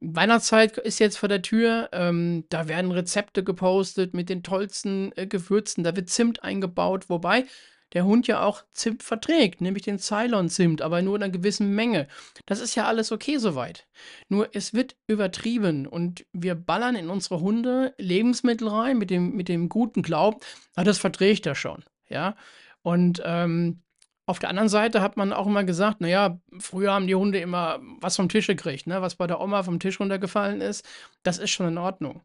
Weihnachtszeit 0.00 0.76
ist 0.78 0.98
jetzt 1.00 1.16
vor 1.18 1.30
der 1.30 1.42
Tür, 1.42 1.88
ähm, 1.92 2.44
da 2.50 2.68
werden 2.68 2.92
Rezepte 2.92 3.42
gepostet 3.42 4.12
mit 4.14 4.28
den 4.28 4.42
tollsten, 4.42 5.12
äh, 5.16 5.26
Gewürzen, 5.26 5.82
da 5.82 5.96
wird 5.96 6.10
Zimt 6.10 6.42
eingebaut, 6.42 7.08
wobei 7.08 7.46
der 7.94 8.04
Hund 8.04 8.26
ja 8.26 8.42
auch 8.42 8.64
Zimt 8.74 9.02
verträgt, 9.02 9.62
nämlich 9.62 9.84
den 9.84 9.98
Ceylon-Zimt, 9.98 10.82
aber 10.82 11.00
nur 11.00 11.16
in 11.16 11.22
einer 11.22 11.32
gewissen 11.32 11.74
Menge. 11.74 12.06
Das 12.44 12.60
ist 12.60 12.74
ja 12.74 12.86
alles 12.86 13.12
okay 13.12 13.38
soweit. 13.38 13.86
Nur 14.28 14.50
es 14.54 14.74
wird 14.74 14.96
übertrieben 15.06 15.86
und 15.86 16.26
wir 16.34 16.54
ballern 16.54 16.96
in 16.96 17.08
unsere 17.08 17.40
Hunde 17.40 17.94
Lebensmittel 17.96 18.68
rein 18.68 18.98
mit 18.98 19.08
dem 19.10 19.34
mit 19.34 19.48
dem 19.48 19.70
guten 19.70 20.02
Glauben: 20.02 20.38
„Ah, 20.74 20.84
das 20.84 20.98
verträgt 20.98 21.46
er 21.46 21.54
schon“, 21.54 21.82
ja? 22.08 22.36
Und, 22.82 23.22
ähm, 23.24 23.82
Auf 24.26 24.38
der 24.38 24.50
anderen 24.50 24.68
Seite 24.68 25.00
hat 25.00 25.16
man 25.16 25.32
auch 25.32 25.46
immer 25.46 25.64
gesagt, 25.64 25.96
na 26.00 26.08
ja, 26.08 26.38
früher 26.58 26.92
haben 26.92 27.06
die 27.06 27.14
Hunde 27.14 27.38
immer 27.40 27.78
was 27.98 28.16
vom 28.16 28.28
Tisch 28.28 28.46
gekriegt, 28.46 28.86
ne? 28.86 29.00
Was 29.00 29.14
bei 29.14 29.26
der 29.26 29.40
Oma 29.40 29.62
vom 29.62 29.78
Tisch 29.80 29.98
runtergefallen 30.00 30.60
ist, 30.60 30.86
das 31.22 31.38
ist 31.38 31.50
schon 31.50 31.68
in 31.68 31.78
Ordnung. 31.78 32.20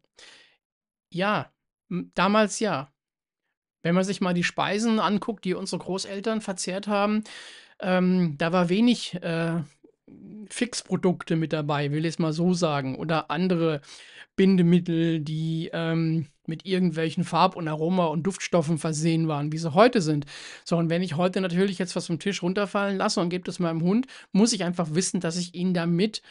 Ja, 1.13 1.50
damals 2.13 2.60
ja. 2.60 2.92
Wenn 3.84 3.96
man 3.96 4.04
sich 4.04 4.20
mal 4.20 4.34
die 4.34 4.44
Speisen 4.44 5.00
anguckt, 5.00 5.46
die 5.46 5.54
unsere 5.54 5.80
Großeltern 5.82 6.42
verzehrt 6.42 6.88
haben, 6.88 7.24
ähm, 7.80 8.36
da 8.38 8.52
war 8.52 8.68
wenig, 8.68 9.16
äh, 9.24 9.62
Fixprodukte 10.50 11.36
mit 11.36 11.53
dabei, 11.53 11.91
will 11.91 12.05
ich 12.05 12.13
es 12.15 12.19
mal 12.19 12.33
so 12.33 12.53
sagen, 12.53 12.95
oder 12.95 13.31
andere 13.31 13.81
Bindemittel, 14.36 15.19
die, 15.19 15.69
ähm, 15.74 16.27
mit 16.45 16.65
irgendwelchen 16.65 17.24
Farb 17.24 17.55
und 17.55 17.67
Aroma 17.67 18.07
und 18.07 18.24
Duftstoffen 18.24 18.77
versehen 18.77 19.27
waren, 19.27 19.51
wie 19.51 19.57
sie 19.57 19.74
heute 19.74 20.01
sind. 20.01 20.25
So, 20.65 20.77
und 20.77 20.89
wenn 20.89 21.01
ich 21.01 21.15
heute 21.15 21.39
natürlich 21.41 21.79
jetzt 21.79 21.95
was 21.95 22.07
vom 22.07 22.19
Tisch 22.19 22.41
runterfallen 22.43 22.98
lasse 22.98 23.22
und 23.22 23.29
gebe 23.29 23.45
das 23.45 23.60
meinem 23.60 23.81
Hund, 23.81 24.07
muss 24.31 24.53
ich 24.53 24.63
einfach 24.63 24.93
wissen, 24.93 25.22
dass 25.22 25.38
ich 25.38 25.55
ihm 25.55 25.74
damit 25.74 26.22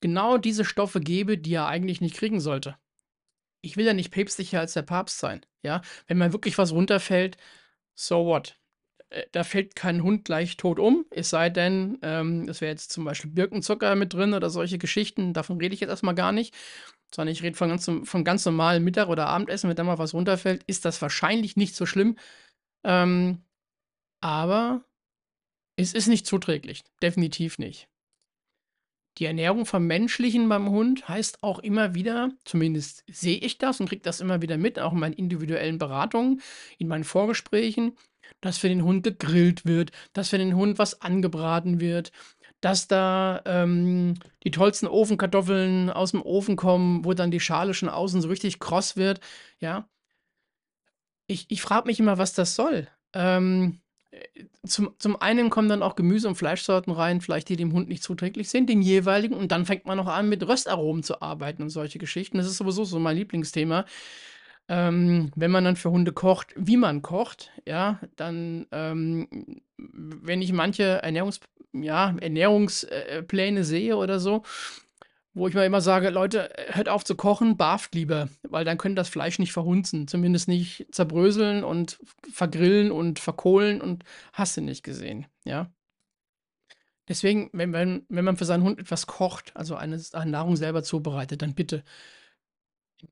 genau 0.00 0.38
diese 0.38 0.64
Stoffe 0.64 1.00
gebe, 1.00 1.38
die 1.38 1.54
er 1.54 1.66
eigentlich 1.66 2.00
nicht 2.00 2.16
kriegen 2.16 2.40
sollte. 2.40 2.76
Ich 3.62 3.76
will 3.76 3.86
ja 3.86 3.94
nicht 3.94 4.12
päpstlicher 4.12 4.60
als 4.60 4.74
der 4.74 4.82
Papst 4.82 5.18
sein, 5.18 5.44
ja? 5.62 5.82
Wenn 6.06 6.18
mir 6.18 6.32
wirklich 6.32 6.58
was 6.58 6.72
runterfällt, 6.72 7.36
so 7.94 8.26
what? 8.26 8.58
Äh, 9.10 9.24
da 9.32 9.44
fällt 9.44 9.76
kein 9.76 10.02
Hund 10.02 10.24
gleich 10.24 10.56
tot 10.56 10.78
um, 10.78 11.06
es 11.10 11.30
sei 11.30 11.50
denn, 11.50 11.98
ähm, 12.02 12.48
es 12.48 12.60
wäre 12.60 12.72
jetzt 12.72 12.92
zum 12.92 13.04
Beispiel 13.04 13.30
Birkenzucker 13.30 13.94
mit 13.94 14.12
drin 14.12 14.34
oder 14.34 14.50
solche 14.50 14.78
Geschichten, 14.78 15.32
davon 15.32 15.58
rede 15.58 15.74
ich 15.74 15.80
jetzt 15.80 15.90
erstmal 15.90 16.14
gar 16.14 16.32
nicht, 16.32 16.54
sondern 17.14 17.32
ich 17.32 17.42
rede 17.42 17.56
von 17.56 17.68
ganz, 17.68 17.90
von 18.04 18.24
ganz 18.24 18.44
normalen 18.44 18.84
Mittag 18.84 19.08
oder 19.08 19.28
Abendessen, 19.28 19.68
wenn 19.68 19.76
da 19.76 19.84
mal 19.84 19.98
was 19.98 20.14
runterfällt, 20.14 20.64
ist 20.66 20.84
das 20.84 21.00
wahrscheinlich 21.02 21.56
nicht 21.56 21.76
so 21.76 21.86
schlimm. 21.86 22.16
Ähm, 22.84 23.42
aber 24.20 24.84
es 25.76 25.94
ist 25.94 26.08
nicht 26.08 26.26
zuträglich, 26.26 26.84
definitiv 27.02 27.58
nicht. 27.58 27.88
Die 29.18 29.24
Ernährung 29.24 29.64
vom 29.64 29.86
Menschlichen 29.86 30.48
beim 30.48 30.68
Hund 30.68 31.08
heißt 31.08 31.42
auch 31.42 31.58
immer 31.60 31.94
wieder, 31.94 32.32
zumindest 32.44 33.02
sehe 33.10 33.38
ich 33.38 33.56
das 33.56 33.80
und 33.80 33.88
kriege 33.88 34.02
das 34.02 34.20
immer 34.20 34.42
wieder 34.42 34.58
mit, 34.58 34.78
auch 34.78 34.92
in 34.92 34.98
meinen 34.98 35.14
individuellen 35.14 35.78
Beratungen, 35.78 36.42
in 36.76 36.88
meinen 36.88 37.04
Vorgesprächen, 37.04 37.96
dass 38.40 38.58
für 38.58 38.68
den 38.68 38.84
Hund 38.84 39.04
gegrillt 39.04 39.66
wird, 39.66 39.92
dass 40.12 40.30
für 40.30 40.38
den 40.38 40.56
Hund 40.56 40.78
was 40.78 41.00
angebraten 41.00 41.80
wird, 41.80 42.12
dass 42.60 42.88
da 42.88 43.42
ähm, 43.44 44.14
die 44.44 44.50
tollsten 44.50 44.86
Ofenkartoffeln 44.86 45.90
aus 45.90 46.12
dem 46.12 46.22
Ofen 46.22 46.56
kommen, 46.56 47.04
wo 47.04 47.12
dann 47.14 47.30
die 47.30 47.40
Schale 47.40 47.74
schon 47.74 47.88
außen 47.88 48.20
so 48.22 48.28
richtig 48.28 48.58
kross 48.58 48.96
wird. 48.96 49.20
Ja. 49.60 49.88
Ich, 51.26 51.46
ich 51.48 51.60
frage 51.62 51.86
mich 51.86 52.00
immer, 52.00 52.18
was 52.18 52.32
das 52.32 52.54
soll. 52.54 52.88
Ähm, 53.12 53.80
zum, 54.66 54.94
zum 54.98 55.20
einen 55.20 55.50
kommen 55.50 55.68
dann 55.68 55.82
auch 55.82 55.96
Gemüse- 55.96 56.28
und 56.28 56.36
Fleischsorten 56.36 56.92
rein, 56.92 57.20
vielleicht 57.20 57.48
die 57.48 57.56
dem 57.56 57.72
Hund 57.72 57.88
nicht 57.88 58.02
zuträglich 58.02 58.48
sind, 58.48 58.68
den 58.68 58.82
jeweiligen. 58.82 59.34
Und 59.34 59.52
dann 59.52 59.66
fängt 59.66 59.86
man 59.86 59.98
noch 59.98 60.06
an, 60.06 60.28
mit 60.28 60.46
Röstaromen 60.46 61.02
zu 61.02 61.20
arbeiten 61.20 61.62
und 61.62 61.70
solche 61.70 61.98
Geschichten. 61.98 62.38
Das 62.38 62.46
ist 62.46 62.56
sowieso 62.56 62.84
so 62.84 62.98
mein 62.98 63.16
Lieblingsthema. 63.16 63.84
Ähm, 64.68 65.30
wenn 65.36 65.52
man 65.52 65.64
dann 65.64 65.76
für 65.76 65.90
Hunde 65.90 66.12
kocht, 66.12 66.52
wie 66.56 66.76
man 66.76 67.02
kocht, 67.02 67.52
ja, 67.66 68.00
dann, 68.16 68.66
ähm, 68.72 69.60
wenn 69.76 70.42
ich 70.42 70.52
manche 70.52 71.02
Ernährungs 71.02 71.40
ja, 71.72 72.16
Ernährungspläne 72.20 73.64
sehe 73.64 73.96
oder 73.96 74.18
so, 74.18 74.42
wo 75.34 75.46
ich 75.48 75.54
mir 75.54 75.66
immer 75.66 75.82
sage, 75.82 76.08
Leute, 76.10 76.50
hört 76.68 76.88
auf 76.88 77.04
zu 77.04 77.14
kochen, 77.14 77.56
barft 77.58 77.94
lieber, 77.94 78.28
weil 78.42 78.64
dann 78.64 78.78
können 78.78 78.96
das 78.96 79.10
Fleisch 79.10 79.38
nicht 79.38 79.52
verhunzen, 79.52 80.08
zumindest 80.08 80.48
nicht 80.48 80.86
zerbröseln 80.92 81.62
und 81.62 81.98
vergrillen 82.32 82.90
und 82.90 83.18
verkohlen 83.18 83.82
und 83.82 84.04
hast 84.32 84.56
du 84.56 84.62
nicht 84.62 84.82
gesehen, 84.82 85.26
ja. 85.44 85.70
Deswegen, 87.08 87.50
wenn, 87.52 87.72
wenn, 87.72 88.04
wenn 88.08 88.24
man 88.24 88.36
für 88.36 88.46
seinen 88.46 88.64
Hund 88.64 88.80
etwas 88.80 89.06
kocht, 89.06 89.54
also 89.54 89.76
eine, 89.76 90.00
eine 90.12 90.30
Nahrung 90.30 90.56
selber 90.56 90.82
zubereitet, 90.82 91.40
dann 91.42 91.54
bitte 91.54 91.84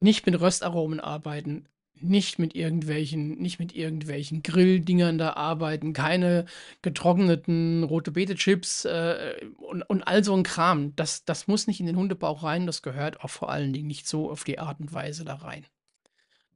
nicht 0.01 0.27
mit 0.27 0.41
Röstaromen 0.41 1.01
arbeiten, 1.01 1.67
nicht 2.01 2.39
mit 2.39 2.55
irgendwelchen 2.57 3.39
nicht 3.39 3.59
mit 3.61 3.75
irgendwelchen 3.75 4.43
Grilldingern 4.43 5.17
da 5.19 5.35
arbeiten, 5.35 5.93
keine 5.93 6.45
getrockneten 6.83 7.85
rote 7.85 8.11
Beete 8.13 8.35
Chips, 8.35 8.85
äh, 8.85 9.35
und 9.59 9.83
und 9.83 10.03
all 10.03 10.25
so 10.25 10.35
ein 10.37 10.43
Kram. 10.43 10.95
Das 10.97 11.25
das 11.25 11.47
muss 11.47 11.67
nicht 11.67 11.81
in 11.81 11.87
den 11.87 11.97
Hundebauch 11.97 12.43
rein, 12.43 12.67
das 12.67 12.83
gehört 12.83 13.21
auch 13.23 13.31
vor 13.31 13.51
allen 13.51 13.73
Dingen 13.73 13.87
nicht 13.89 14.07
so 14.09 14.31
auf 14.31 14.45
die 14.45 14.59
Art 14.59 14.81
und 14.81 14.93
Weise 14.93 15.25
da 15.25 15.37
rein. 15.37 15.65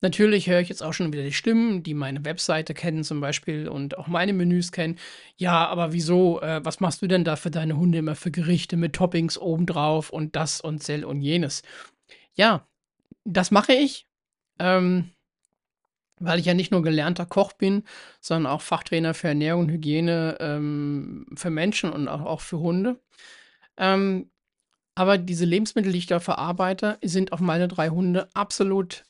Natürlich 0.01 0.49
höre 0.49 0.61
ich 0.61 0.69
jetzt 0.69 0.83
auch 0.83 0.93
schon 0.93 1.13
wieder 1.13 1.25
die 1.25 1.33
Stimmen, 1.33 1.83
die 1.83 1.95
meine 1.95 2.25
Webseite 2.25 2.73
kennen 2.75 3.03
zum 3.03 3.21
Beispiel 3.21 3.69
und 3.69 3.99
auch 3.99 4.07
meine 4.07 4.33
Menüs 4.33 4.71
kennen. 4.73 4.97
„Ja, 5.37 5.67
aber 5.67 5.93
wieso, 5.93 6.41
äh, 6.41 6.61
was 6.65 6.79
machst 6.81 7.03
du 7.03 7.09
denn 7.09 7.25
da 7.25 7.35
für 7.37 7.51
deine 7.51 7.77
Hunde 7.77 7.99
immer 7.99 8.15
für 8.15 8.31
Gerichte 8.31 8.77
mit 8.77 8.95
Toppings 8.95 9.39
obendrauf 9.39 10.11
und 10.11 10.37
das 10.37 10.61
und 10.61 10.83
Sel 10.85 11.05
und 11.05 11.21
jenes?“ 11.23 11.63
Ja, 12.35 12.68
das 13.29 13.51
mache 13.51 13.73
ich, 13.73 14.07
ähm, 14.59 15.11
weil 16.19 16.39
ich 16.41 16.47
ja 16.47 16.55
nicht 16.55 16.73
nur 16.73 16.83
gelernter 16.83 17.27
Koch 17.27 17.53
bin, 17.53 17.85
sondern 18.21 18.53
auch 18.53 18.63
Fachtrainer 18.63 19.15
für 19.15 19.29
Ernährung 19.29 19.63
und 19.63 19.71
Hygiene, 19.71 20.37
ähm, 20.41 21.27
für 21.35 21.51
Menschen 21.51 21.93
und 21.93 22.09
auch 22.09 22.23
auch 22.23 22.41
für 22.41 22.59
Hunde. 22.59 23.01
Ähm, 23.77 24.31
aber 24.95 25.19
diese 25.19 25.45
Lebensmittel, 25.45 25.93
die 25.93 25.99
ich 25.99 26.07
da 26.07 26.19
verarbeite, 26.19 26.99
sind 27.03 27.33
auf 27.33 27.41
meine 27.41 27.69
drei 27.69 27.91
Hunde 27.91 28.29
absolut, 28.35 29.05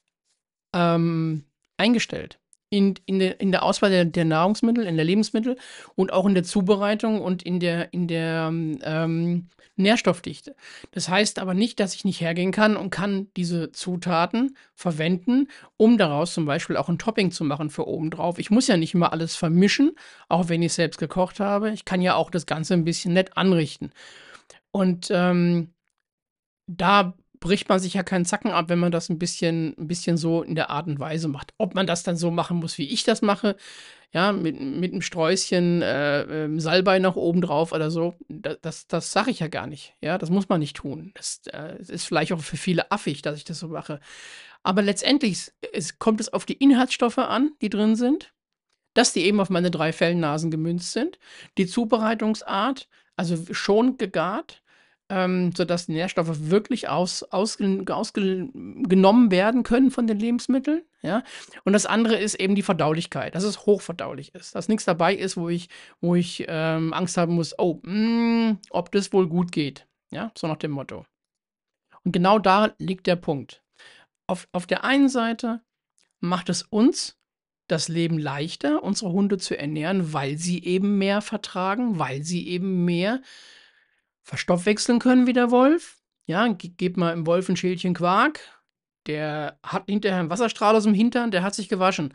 ähm, 0.75 1.47
eingestellt 1.79 2.39
in, 2.71 2.95
in, 3.07 3.19
der, 3.19 3.41
in 3.41 3.51
der 3.51 3.63
Auswahl 3.63 3.91
der, 3.91 4.05
der, 4.05 4.25
Nahrungsmittel, 4.25 4.87
in 4.87 4.97
der 4.97 5.05
Lebensmittel 5.05 5.57
und 5.95 6.13
auch 6.13 6.27
in 6.27 6.35
der 6.35 6.45
Zubereitung 6.45 7.21
und 7.21 7.43
in 7.43 7.61
der, 7.61 7.93
in 7.93 8.09
der 8.09 8.49
ähm, 8.53 9.49
Nährstoffdichte. 9.77 10.55
Das 10.91 11.09
heißt 11.09 11.39
aber 11.39 11.55
nicht, 11.55 11.81
dass 11.81 11.95
ich 11.95 12.05
nicht 12.05 12.21
hergehen 12.21 12.53
kann 12.53 12.77
und 12.77 12.91
kann 12.91 13.29
diese 13.37 13.73
Zutaten 13.73 14.57
verwenden, 14.75 15.49
um 15.77 15.97
daraus 15.97 16.35
zum 16.35 16.45
Beispiel 16.45 16.77
auch 16.77 16.89
ein 16.89 16.99
Topping 16.99 17.31
zu 17.31 17.45
machen 17.45 17.71
für 17.71 17.87
obendrauf. 17.87 18.39
Ich 18.39 18.51
muss 18.51 18.67
ja 18.67 18.77
nicht 18.77 18.95
immer 18.95 19.13
alles 19.13 19.37
vermischen, 19.37 19.93
auch 20.29 20.49
wenn 20.49 20.63
ich 20.63 20.73
selbst 20.73 20.99
gekocht 20.99 21.41
habe. 21.41 21.71
Ich 21.71 21.85
kann 21.85 22.03
ja 22.03 22.17
auch 22.17 22.31
das 22.31 22.47
Ganze 22.47 22.75
ein 22.75 22.85
bisschen 22.85 23.15
nett 23.15 23.37
anrichten. 23.37 23.93
Und 24.73 25.09
ähm, 25.11 25.73
da 26.67 27.15
bricht 27.41 27.69
man 27.69 27.81
sich 27.81 27.95
ja 27.95 28.03
keinen 28.03 28.25
Zacken 28.25 28.51
ab, 28.51 28.69
wenn 28.69 28.79
man 28.79 28.93
das 28.93 29.09
ein 29.09 29.19
bisschen 29.19 29.75
ein 29.79 29.87
bisschen 29.89 30.17
so 30.17 30.43
in 30.43 30.55
der 30.55 30.71
Art 30.71 30.87
und 30.89 30.99
Weise 31.01 31.29
macht. 31.29 31.55
Ob 31.59 31.75
man 31.75 31.87
das 31.87 32.03
dann 32.03 32.17
so 32.17 32.31
machen 32.31 32.59
muss, 32.59 32.79
wie 32.79 32.89
ich 32.89 33.05
das 33.05 33.23
mache, 33.23 33.57
ja, 34.13 34.33
mit 34.33 34.61
mit 34.61 34.93
'nem 34.93 35.03
Sträußchen, 35.03 35.83
äh, 35.83 36.23
ähm, 36.45 36.61
Salbei 36.61 36.99
noch 37.01 37.17
oben 37.17 37.41
drauf 37.43 37.73
oder 37.73 37.91
so, 37.91 38.15
da 38.29 38.55
das 38.63 38.87
das 38.89 39.13
sage 39.13 39.31
ich 39.31 39.41
ja 39.41 39.49
gar 39.49 39.67
nicht, 39.67 39.95
ja? 40.03 40.19
Das 40.19 40.31
muss 40.31 40.49
man 40.49 40.61
nicht 40.61 40.77
tun. 40.77 41.13
Das, 41.15 41.43
äh, 41.53 41.77
ist 41.83 42.07
vielleicht 42.07 42.33
auch 42.33 42.41
für 42.41 42.57
viele 42.57 42.91
affig, 42.93 43.23
dass 43.23 43.37
ich 43.39 43.45
das 43.45 43.59
so 43.61 43.69
mache. 43.69 44.01
Aber 44.63 44.83
letztendlich 44.83 45.53
es 45.73 45.99
kommt 45.99 46.21
es 46.21 46.33
auf 46.33 46.47
die 46.47 46.55
Inhaltsstoffe 46.55 47.19
an, 47.19 47.53
die 47.63 47.71
drin 47.71 47.97
sind, 47.97 48.33
dass 48.95 49.13
die 49.13 49.25
eben 49.25 49.41
auf 49.41 49.51
meine 49.51 49.71
3 49.71 49.93
Fellnasen 49.93 50.51
gemünzt 50.51 50.93
sind, 50.93 51.19
die 51.59 51.67
Zubereitungsart, 51.67 52.89
also 53.17 53.37
schon 53.55 53.97
gegart 53.99 54.63
ähm, 55.11 55.53
sodass 55.57 55.87
die 55.87 55.93
Nährstoffe 55.93 56.51
wirklich 56.51 56.89
aus, 56.89 57.23
ausge, 57.23 57.85
ausgenommen 57.89 59.31
werden 59.31 59.63
können 59.63 59.91
von 59.91 60.07
den 60.07 60.19
Lebensmitteln. 60.19 60.83
Ja? 61.03 61.23
Und 61.65 61.73
das 61.73 61.87
andere 61.87 62.17
ist 62.17 62.35
eben 62.35 62.55
die 62.55 62.63
Verdaulichkeit, 62.63 63.35
dass 63.35 63.45
es 63.45 63.67
hochverdaulich 63.67 64.35
ist, 64.35 64.55
dass 64.55 64.69
nichts 64.69 64.85
dabei 64.85 65.15
ist, 65.15 65.37
wo 65.37 65.49
ich, 65.49 65.69
wo 66.01 66.15
ich 66.15 66.45
ähm, 66.49 66.93
Angst 66.93 67.17
haben 67.17 67.35
muss, 67.35 67.59
oh, 67.59 67.81
mh, 67.83 67.93
hm, 67.93 68.59
ob 68.71 68.93
das 68.93 69.13
wohl 69.13 69.29
gut 69.29 69.53
geht. 69.53 69.87
Ja, 70.11 70.33
so 70.37 70.47
nach 70.47 70.57
dem 70.57 70.73
Motto. 70.73 71.05
Und 72.05 72.13
genau 72.13 72.39
da 72.39 72.73
liegt 72.79 73.07
der 73.07 73.17
Punkt. 73.17 73.63
Auf, 74.27 74.49
auf 74.53 74.67
der 74.67 74.85
einen 74.85 75.09
Seite 75.09 75.63
macht 76.21 76.49
es 76.49 76.63
uns 76.63 77.17
das 77.67 77.89
Leben 77.89 78.19
leichter, 78.19 78.83
unsere 78.83 79.13
Hunde 79.13 79.39
zu 79.39 79.59
ernähren, 79.59 80.13
weil 80.13 80.39
sie 80.39 80.65
eben 80.65 80.97
mehr 80.99 81.21
vertragen, 81.21 81.99
weil 81.99 82.23
sie 82.23 82.49
eben 82.49 82.85
mehr 82.85 83.21
verstoffwechseln 84.29 84.99
können 84.99 85.27
wie 85.27 85.33
der 85.33 85.51
Wolf. 85.51 85.97
Ja, 86.27 86.47
ge 86.49 86.71
gebt 86.77 86.97
mal 86.99 87.13
im 87.13 87.27
Wolf 87.27 87.49
ein 87.49 87.57
Schälchen 87.57 87.95
Quark, 87.95 88.41
der 89.07 89.59
hat 89.63 89.85
hinterher 89.89 90.21
einen 90.21 90.31
Wasserstrahl 90.31 90.77
aus 90.77 90.85
dem 90.85 90.95
Hintern, 90.95 91.31
der 91.31 91.43
hat 91.43 91.55
sich 91.55 91.69
gewaschen. 91.71 92.13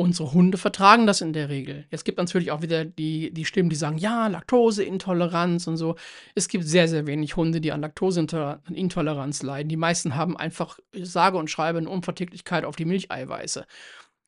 Unsere 0.00 0.32
Hunde 0.32 0.56
vertragen 0.58 1.06
das 1.06 1.20
in 1.20 1.32
der 1.34 1.48
Regel. 1.50 1.84
Jetzt 1.90 2.04
gibt 2.04 2.16
natürlich 2.18 2.50
auch 2.50 2.62
wieder 2.62 2.84
die 2.84 3.30
die 3.32 3.44
Stimmen, 3.44 3.68
die 3.68 3.76
sagen: 3.76 3.98
„Ja, 3.98 4.26
Laktoseintoleranz 4.26 5.66
und 5.66 5.76
so.“ 5.76 5.96
Es 6.34 6.48
gibt 6.48 6.64
sehr, 6.64 6.88
sehr 6.88 7.06
wenig 7.06 7.36
Hunde, 7.36 7.60
die 7.60 7.72
an 7.72 7.82
Laktoseintoleranz 7.82 9.42
leiden. 9.42 9.68
Die 9.68 9.76
meisten 9.76 10.16
haben 10.16 10.36
einfach, 10.36 10.78
sage 10.94 11.36
und 11.36 11.50
schreibe, 11.50 11.80
'ne 11.82 11.90
Unverträglichkeit 11.90 12.64
auf 12.64 12.74
die 12.76 12.86
Milcheiweiße. 12.86 13.66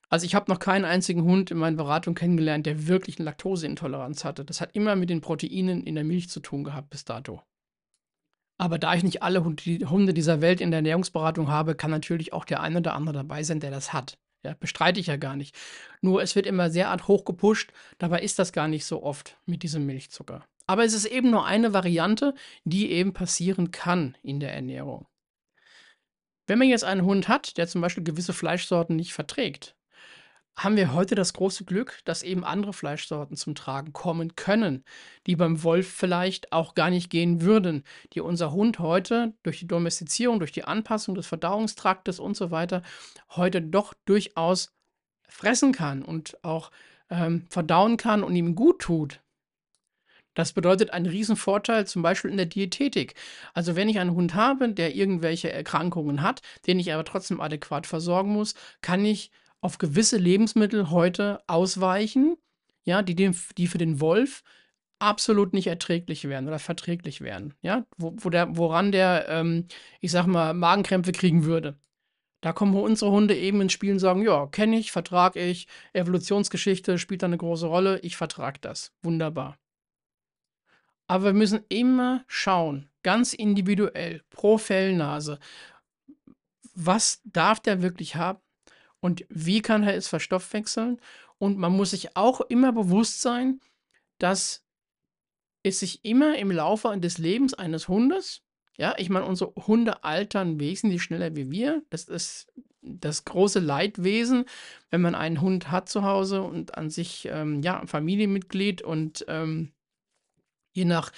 Also, 0.08 0.26
ich 0.26 0.34
habe 0.34 0.50
noch 0.50 0.58
keinen 0.58 0.84
einzigen 0.84 1.23
Hund 1.25 1.50
in 1.50 1.58
meiner 1.58 1.76
Beratung 1.76 2.14
kennengelernt, 2.14 2.66
der 2.66 2.87
wirklich 2.87 3.18
eine 3.18 3.25
Laktoseintoleranz 3.25 4.25
hatte. 4.25 4.44
Das 4.44 4.61
hat 4.61 4.75
immer 4.75 4.96
mit 4.96 5.11
den 5.11 5.20
Proteinen 5.20 5.84
in 5.84 5.94
der 5.94 6.04
Milch 6.04 6.28
zu 6.28 6.40
tun 6.40 6.64
gehabt 6.64 6.90
bis 6.90 7.04
dato. 7.04 7.42
Aber 8.56 8.78
da 8.78 8.94
ich 8.94 9.02
nicht 9.02 9.23
alle 9.23 9.44
Hunde 9.44 10.14
dieser 10.14 10.40
Welt 10.40 10.61
in 10.61 10.70
der 10.70 10.78
Ernährungsberatung 10.78 11.49
habe, 11.49 11.75
kann 11.75 11.90
natürlich 11.90 12.32
auch 12.32 12.44
der 12.44 12.61
ein 12.61 12.76
oder 12.76 12.94
andere 12.94 13.14
dabei 13.14 13.42
sein, 13.42 13.61
der 13.61 13.70
das 13.70 13.92
hat. 13.92 14.18
Ja, 14.44 14.54
bestreite 14.54 15.00
ich 15.00 15.06
ja 15.06 15.16
gar 15.16 15.37
nicht. 15.37 15.56
Nur 16.02 16.23
es 16.23 16.37
wird 16.37 16.46
immer 16.46 16.70
sehr 16.70 16.94
hoch 17.08 17.25
gepusht, 17.25 17.73
dabei 17.99 18.20
ist 18.20 18.38
das 18.38 18.52
gar 18.52 18.68
nicht 18.68 18.84
so 18.84 19.02
oft 19.02 19.38
mit 19.46 19.62
diesem 19.62 19.87
Milchzucker. 19.87 20.44
Aber 20.66 20.84
es 20.84 20.92
ist 20.92 21.06
eben 21.06 21.30
nur 21.30 21.46
eine 21.46 21.73
Variante, 21.73 22.34
die 22.64 22.90
eben 22.90 23.12
passieren 23.12 23.70
kann 23.70 24.16
in 24.23 24.40
der 24.40 24.54
Ernährung. 24.54 25.06
Wenn 26.46 26.58
man 26.58 26.68
jetzt 26.68 26.84
einen 26.84 27.04
Hund 27.04 27.26
hat, 27.26 27.56
der 27.56 27.66
zum 27.66 27.80
Beispiel 27.80 28.04
gewisse 28.04 28.34
Fleischsorten 28.34 28.96
nicht 28.96 29.14
verträgt, 29.14 29.75
haben 30.56 30.76
wir 30.76 30.92
heute 30.92 31.14
das 31.14 31.32
große 31.32 31.64
Glück, 31.64 31.99
dass 32.04 32.23
eben 32.23 32.44
andere 32.44 32.73
Fleischsorten 32.73 33.37
zum 33.37 33.54
Tragen 33.54 33.92
kommen 33.92 34.37
können, 34.37 34.84
die 35.26 35.37
beim 35.37 35.62
Wolf 35.62 35.88
vielleicht 35.88 36.52
auch 36.52 36.75
gar 36.75 36.90
nicht 36.90 37.11
gehen 37.11 37.40
würden, 37.40 37.82
die 38.12 38.20
unser 38.20 38.52
Hund 38.52 38.78
heute 38.78 39.34
durch 39.42 39.58
die 39.58 39.66
Domestizierung, 39.66 40.38
durch 40.38 40.52
die 40.52 40.64
Anpassung 40.64 41.14
des 41.14 41.26
Verdauungstraktes 41.26 42.20
und 42.20 42.37
so 42.37 42.50
weiter 42.50 42.82
heute 43.30 43.62
doch 43.62 43.94
durchaus 44.04 44.73
fressen 45.28 45.73
kann 45.73 46.02
und 46.02 46.42
auch 46.44 46.70
ähm, 47.11 47.46
verdauen 47.49 47.96
kann 47.96 48.23
und 48.23 48.37
ihm 48.37 48.54
gut 48.54 48.80
tut. 48.80 49.20
Das 50.34 50.52
bedeutet 50.52 50.92
einen 50.92 51.06
Riesenvorteil 51.06 51.87
zum 51.87 52.02
Beispiel 52.02 52.30
in 52.30 52.37
der 52.37 52.46
Diätetik. 52.46 53.14
Also 53.54 53.76
wenn 53.76 53.88
ich 53.88 54.00
einen 54.00 54.14
Hund 54.14 54.34
habe, 54.34 54.68
der 54.68 54.94
irgendwelche 54.94 55.52
Erkrankungen 55.52 56.23
hat, 56.23 56.42
den 56.66 56.80
ich 56.80 56.92
aber 56.92 57.04
trotzdem 57.04 57.40
adäquat 57.40 57.87
versorgen 57.87 58.32
muss, 58.32 58.54
kann 58.82 59.04
ich 59.04 59.30
auf 59.64 59.78
gewisse 59.78 60.18
Lebensmittel 60.18 60.90
heute 60.90 61.42
ausweichen, 61.47 62.37
ja, 62.85 63.00
die, 63.00 63.14
dem, 63.14 63.35
die 63.56 63.66
für 63.66 63.78
den 63.78 63.99
Wolf 63.99 64.42
absolut 64.99 65.54
nicht 65.54 65.68
erträglich 65.68 66.28
wären 66.28 66.47
oder 66.47 66.59
verträglich 66.59 67.23
wären, 67.23 67.54
ja, 67.62 67.87
wo, 67.97 68.14
wo 68.18 68.28
der, 68.28 68.59
woran 68.59 68.92
der, 68.92 69.26
ähm, 69.30 69.66
ich 70.00 70.11
sag 70.11 70.26
mal, 70.26 70.52
Magenkrämpfe 70.52 71.12
kriegen 71.12 71.44
würde. 71.44 71.78
Da 72.42 72.52
kommen 72.52 72.75
unsere 72.75 73.11
Hunde 73.11 73.35
eben 73.35 73.62
ins 73.62 73.73
Spiel 73.73 73.92
und 73.92 74.00
sagen, 74.00 74.21
ja, 74.21 74.47
kenne 74.49 74.78
ich, 74.78 74.92
vertrage 74.92 75.40
ich, 75.40 75.66
Evolutionsgeschichte 75.94 76.99
spielt 76.99 77.23
da 77.23 77.26
eine 77.26 77.38
große 77.38 77.66
Rolle, 77.66 78.00
ich 78.00 78.18
vertrage 78.18 78.61
das. 78.61 78.92
Wunderbar. 79.02 79.56
Aber 81.06 81.25
wir 81.25 81.33
müssen 81.33 81.64
immer 81.71 82.23
schauen, 82.26 82.90
ganz 83.02 83.33
individuell, 83.33 84.21
pro 84.28 84.59
Fellnase, 84.59 85.38
was 86.75 87.23
darf 87.25 87.61
der 87.61 87.80
wirklich 87.80 88.16
haben 88.16 88.40
und 89.04 89.26
wie 89.28 89.61
kann 89.61 89.82
er 89.82 89.94
es 89.96 90.08
verstoffwechseln. 90.08 90.99
Und 91.37 91.58
man 91.58 91.73
muss 91.73 91.90
sich 91.90 92.16
auch 92.16 92.40
immer 92.40 92.73
bewusst 92.73 93.20
sein, 93.20 93.61
dass 94.16 94.64
es 95.62 95.80
sich 95.80 96.06
immer 96.06 96.38
im 96.38 96.50
Laufe 96.50 96.96
des 96.99 97.18
Lebens 97.18 97.52
eines 97.52 97.87
Hundes, 97.88 98.40
ja, 98.78 98.94
ich 98.96 99.11
meine, 99.11 99.26
unsere 99.26 99.52
Hunde 99.66 100.04
altern 100.04 100.58
wesentlich 100.58 101.02
schneller 101.02 101.37
wie 101.37 101.50
wir. 101.50 101.82
Das 101.90 102.04
ist 102.04 102.50
das 102.80 103.26
große 103.26 103.61
Leidwesen, 103.61 104.46
wenn 104.88 105.02
man 105.02 105.14
einen 105.14 105.42
Hund 105.42 105.70
hat 105.70 105.90
zu 105.90 106.02
Hause 106.02 106.40
und 106.40 106.78
an 106.78 106.88
sich, 106.88 107.28
ähm, 107.30 107.61
ja, 107.61 107.78
ein 107.78 107.88
Familienmitglied 107.88 108.80
und 108.80 109.26
ähm, 109.28 109.75
je 110.73 110.87
nach 110.87 111.12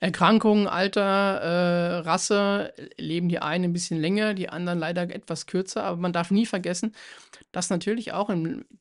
Erkrankung, 0.00 0.68
Alter, 0.68 1.00
äh, 1.02 1.98
Rasse 1.98 2.72
leben 2.96 3.28
die 3.28 3.40
einen 3.40 3.64
ein 3.64 3.72
bisschen 3.72 4.00
länger, 4.00 4.34
die 4.34 4.48
anderen 4.48 4.78
leider 4.78 5.02
etwas 5.02 5.46
kürzer. 5.46 5.82
Aber 5.82 5.96
man 5.96 6.12
darf 6.12 6.30
nie 6.30 6.46
vergessen, 6.46 6.94
dass 7.50 7.70
natürlich 7.70 8.12
auch 8.12 8.30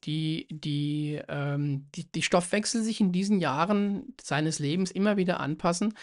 die, 0.04 0.48
die, 0.52 1.20
ähm, 1.28 1.88
die, 1.96 2.12
die 2.12 2.22
Stoffwechsel 2.22 2.84
sich 2.84 3.02
in 3.02 3.12
diesen 3.12 3.40
Jahren 3.40 4.14
seines 4.22 4.60
Lebens 4.60 4.92
immer 4.92 5.18
wieder 5.18 5.40
anpassen 5.40 5.96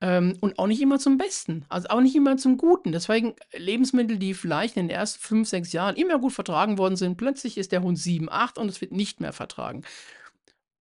ähm, 0.00 0.36
und 0.40 0.58
auch 0.58 0.66
nicht 0.66 0.82
immer 0.82 0.98
zum 0.98 1.16
Besten, 1.16 1.64
also 1.68 1.88
auch 1.88 2.00
nicht 2.00 2.16
immer 2.16 2.36
zum 2.36 2.56
Guten. 2.56 2.90
Deswegen 2.90 3.34
Lebensmittel, 3.56 4.18
die 4.18 4.34
vielleicht 4.34 4.76
in 4.76 4.88
den 4.88 4.96
ersten 4.96 5.20
fünf, 5.20 5.48
sechs 5.48 5.72
Jahren 5.72 5.94
immer 5.94 6.18
gut 6.18 6.32
vertragen 6.32 6.76
worden 6.78 6.96
sind, 6.96 7.16
plötzlich 7.16 7.56
ist 7.56 7.70
der 7.70 7.82
Hund 7.82 7.98
sieben, 7.98 8.28
acht 8.30 8.58
und 8.58 8.68
es 8.68 8.80
wird 8.80 8.92
nicht 8.92 9.20
mehr 9.20 9.32
vertragen. 9.32 9.82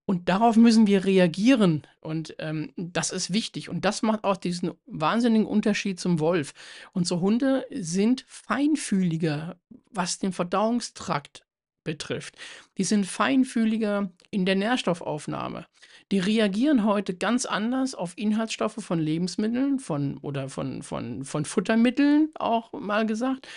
Und 0.06 0.30
darauf 0.30 0.56
müssen 0.56 0.86
wir 0.86 1.06
reagieren. 1.06 1.88
Und 2.00 2.36
ähm, 2.40 2.72
das 2.78 3.10
ist 3.12 3.34
wichtig. 3.34 3.70
Und 3.70 3.86
das 3.86 4.04
macht 4.04 4.24
auch 4.24 4.38
diesen 4.38 4.72
wahnsinnigen 4.86 5.48
Unterschied 5.48 6.00
zum 6.00 6.20
Wolf. 6.20 6.54
Unsere 6.94 7.22
Hunde 7.22 7.66
sind 7.72 8.24
feinfühliger, 8.27 9.58
was 9.90 10.20
den 10.20 10.32
Verdauungstrakt 10.32 11.46
betrifft. 11.84 12.36
Die 12.77 12.84
sind 12.84 13.06
feinfühliger 13.06 14.12
in 14.29 14.46
der 14.46 14.56
Nährstoffaufnahme. 14.56 15.66
Die 16.12 16.20
reagieren 16.20 16.84
heute 16.84 17.16
ganz 17.16 17.46
anders 17.46 17.96
auf 17.96 18.14
Inhaltsstoffe 18.18 18.84
von 18.84 19.00
Lebensmitteln 19.00 19.79
von, 19.79 20.18
oder 20.18 20.50
von, 20.50 20.84
von, 20.84 21.24
von 21.24 21.46
Futtermitteln, 21.46 22.29
auch 22.36 22.74
mal 22.74 23.06
gesagt, 23.06 23.48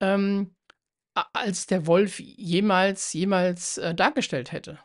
ähm, 0.00 0.54
als 1.32 1.66
der 1.66 1.86
Wolf 1.86 2.18
jemals, 2.18 3.12
jemals 3.12 3.78
äh, 3.78 3.94
dargestellt 3.94 4.52
hätte. 4.52 4.78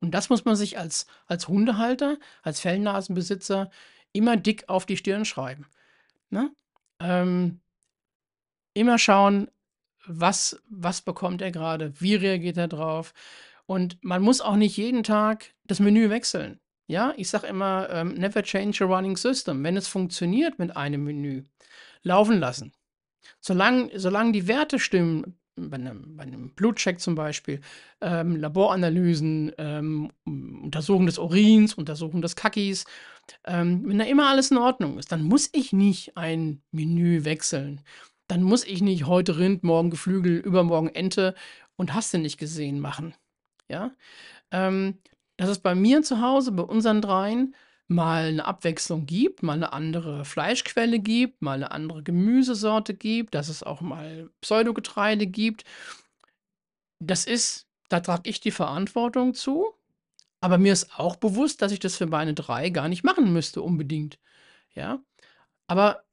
Und 0.00 0.12
das 0.12 0.30
muss 0.30 0.44
man 0.44 0.56
sich 0.56 0.78
als, 0.78 1.06
als 1.26 1.48
Hundehalter, 1.48 2.18
als 2.42 2.60
Fellnasenbesitzer 2.60 3.70
immer 4.12 4.36
dick 4.36 4.68
auf 4.68 4.86
die 4.86 4.96
Stirn 4.96 5.24
schreiben. 5.24 5.66
Ne? 6.30 6.50
Ähm, 7.00 7.60
immer 8.74 8.98
schauen, 8.98 9.50
was, 10.06 10.60
was 10.68 11.02
bekommt 11.02 11.42
er 11.42 11.50
gerade, 11.50 11.92
wie 12.00 12.14
reagiert 12.14 12.56
er 12.56 12.68
drauf. 12.68 13.12
Und 13.66 14.02
man 14.02 14.22
muss 14.22 14.40
auch 14.40 14.56
nicht 14.56 14.76
jeden 14.76 15.02
Tag 15.02 15.54
das 15.64 15.80
Menü 15.80 16.10
wechseln. 16.10 16.60
Ja, 16.86 17.14
ich 17.16 17.28
sage 17.28 17.46
immer, 17.46 17.88
ähm, 17.90 18.14
never 18.14 18.42
change 18.42 18.82
a 18.82 18.86
running 18.86 19.16
system. 19.16 19.62
Wenn 19.62 19.76
es 19.76 19.86
funktioniert 19.86 20.58
mit 20.58 20.76
einem 20.76 21.04
Menü, 21.04 21.44
laufen 22.02 22.40
lassen. 22.40 22.72
Solange, 23.40 23.96
solange 23.98 24.32
die 24.32 24.48
Werte 24.48 24.78
stimmen, 24.78 25.38
bei 25.56 25.76
einem, 25.76 26.16
bei 26.16 26.22
einem 26.22 26.50
Blutcheck 26.50 27.00
zum 27.00 27.14
Beispiel, 27.14 27.60
ähm, 28.00 28.36
Laboranalysen, 28.36 29.52
ähm, 29.58 30.10
Untersuchung 30.24 31.06
des 31.06 31.18
Urins, 31.18 31.74
Untersuchung 31.74 32.22
des 32.22 32.36
Kackis. 32.36 32.84
Ähm, 33.44 33.82
wenn 33.86 33.98
da 33.98 34.04
immer 34.04 34.28
alles 34.28 34.50
in 34.50 34.58
Ordnung 34.58 34.98
ist, 34.98 35.12
dann 35.12 35.22
muss 35.22 35.50
ich 35.52 35.72
nicht 35.72 36.16
ein 36.16 36.62
Menü 36.72 37.24
wechseln. 37.24 37.80
Dann 38.28 38.42
muss 38.42 38.64
ich 38.64 38.80
nicht 38.80 39.06
heute 39.06 39.38
Rind, 39.38 39.64
morgen 39.64 39.90
Geflügel, 39.90 40.38
übermorgen 40.38 40.88
Ente 40.88 41.34
und 41.76 41.94
hast 41.94 42.14
du 42.14 42.18
nicht 42.18 42.38
gesehen 42.38 42.80
machen. 42.80 43.14
Ja, 43.68 43.92
ähm, 44.50 44.98
dass 45.36 45.48
es 45.48 45.60
bei 45.60 45.74
mir 45.74 46.02
zu 46.02 46.20
Hause, 46.20 46.52
bei 46.52 46.62
unseren 46.62 47.00
dreien, 47.00 47.54
mal 47.90 48.24
eine 48.24 48.44
Abwechslung 48.44 49.06
gibt, 49.06 49.42
mal 49.42 49.54
eine 49.54 49.72
andere 49.72 50.24
Fleischquelle 50.24 51.00
gibt, 51.00 51.42
mal 51.42 51.54
eine 51.54 51.72
andere 51.72 52.02
Gemüsesorte 52.02 52.94
gibt, 52.94 53.34
dass 53.34 53.48
es 53.48 53.62
auch 53.62 53.80
mal 53.80 54.30
Pseudogetreide 54.40 55.26
gibt. 55.26 55.64
Das 57.00 57.24
ist 57.26 57.66
da 57.90 58.00
trage 58.00 58.30
ich 58.30 58.40
die 58.40 58.52
Verantwortung 58.52 59.34
zu, 59.34 59.74
aber 60.40 60.58
mir 60.58 60.72
ist 60.72 60.98
auch 60.98 61.16
bewusst, 61.16 61.60
dass 61.62 61.72
ich 61.72 61.80
das 61.80 61.96
für 61.96 62.06
meine 62.06 62.34
3 62.34 62.70
gar 62.70 62.88
nicht 62.88 63.04
machen 63.04 63.32
müsste 63.32 63.62
unbedingt, 63.62 64.18
ja? 64.74 65.02
Aber 65.66 66.04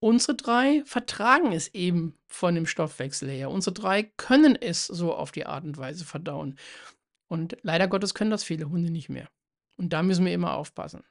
unsere 0.00 0.36
3 0.36 0.84
vertragen 0.84 1.52
es 1.52 1.68
eben 1.74 2.18
von 2.28 2.54
dem 2.54 2.66
Stoffwechsel 2.66 3.30
her. 3.30 3.50
Unsere 3.50 3.74
3 3.74 4.04
können 4.16 4.56
es 4.56 4.86
so 4.86 5.14
auf 5.14 5.32
die 5.32 5.46
Art 5.46 5.64
und 5.64 5.78
Weise 5.78 6.04
verdauen. 6.04 6.58
Und 7.28 7.56
leider 7.62 7.88
Gottes 7.88 8.14
können 8.14 8.30
das 8.30 8.44
viele 8.44 8.68
Hunde 8.70 8.90
nicht 8.90 9.08
mehr. 9.08 9.28
Und 9.76 9.92
da 9.92 10.02
müssen 10.02 10.24
wir 10.24 10.32
immer 10.32 10.54
aufpassen. 10.54 11.04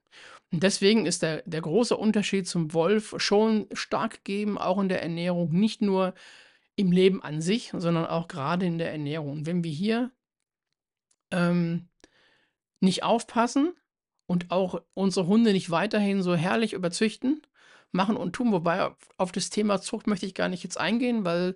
Und 0.52 0.64
deswegen 0.64 1.06
ist 1.06 1.22
der, 1.22 1.44
der 1.46 1.62
große 1.62 1.96
Unterschied 1.96 2.48
zum 2.48 2.74
Wolf 2.74 3.16
schon 3.18 3.68
stark 3.74 4.24
gegeben, 4.24 4.58
auch 4.58 4.80
in 4.80 4.90
der 4.90 5.02
Ernährung, 5.02 5.52
nicht 5.52 5.82
nur 5.82 6.14
im 6.76 6.92
Leben 6.92 7.22
an 7.24 7.42
sich, 7.42 7.72
sondern 7.76 8.06
auch 8.06 8.28
gerade 8.28 8.66
in 8.66 8.78
der 8.78 8.92
Ernährung. 8.92 9.32
Und 9.32 9.46
wenn 9.46 9.64
wir 9.64 9.72
hier 9.72 10.12
ähm, 11.32 11.88
nicht 12.80 13.04
aufpassen 13.04 13.74
und 14.28 14.52
auch 14.52 14.82
unsere 14.94 15.28
Hunde 15.28 15.52
nicht 15.52 15.72
weiterhin 15.72 16.22
so 16.22 16.36
herrlich 16.36 16.74
überzüchten, 16.74 17.42
machen 17.92 18.18
und 18.18 18.34
tun, 18.34 18.52
wobei 18.52 18.92
auf, 19.18 19.32
das 19.32 19.50
Thema 19.50 19.82
Zucht 19.82 20.06
möchte 20.08 20.26
ich 20.26 20.36
gar 20.36 20.50
nicht 20.50 20.64
jetzt 20.64 20.78
eingehen, 20.78 21.26
weil 21.26 21.56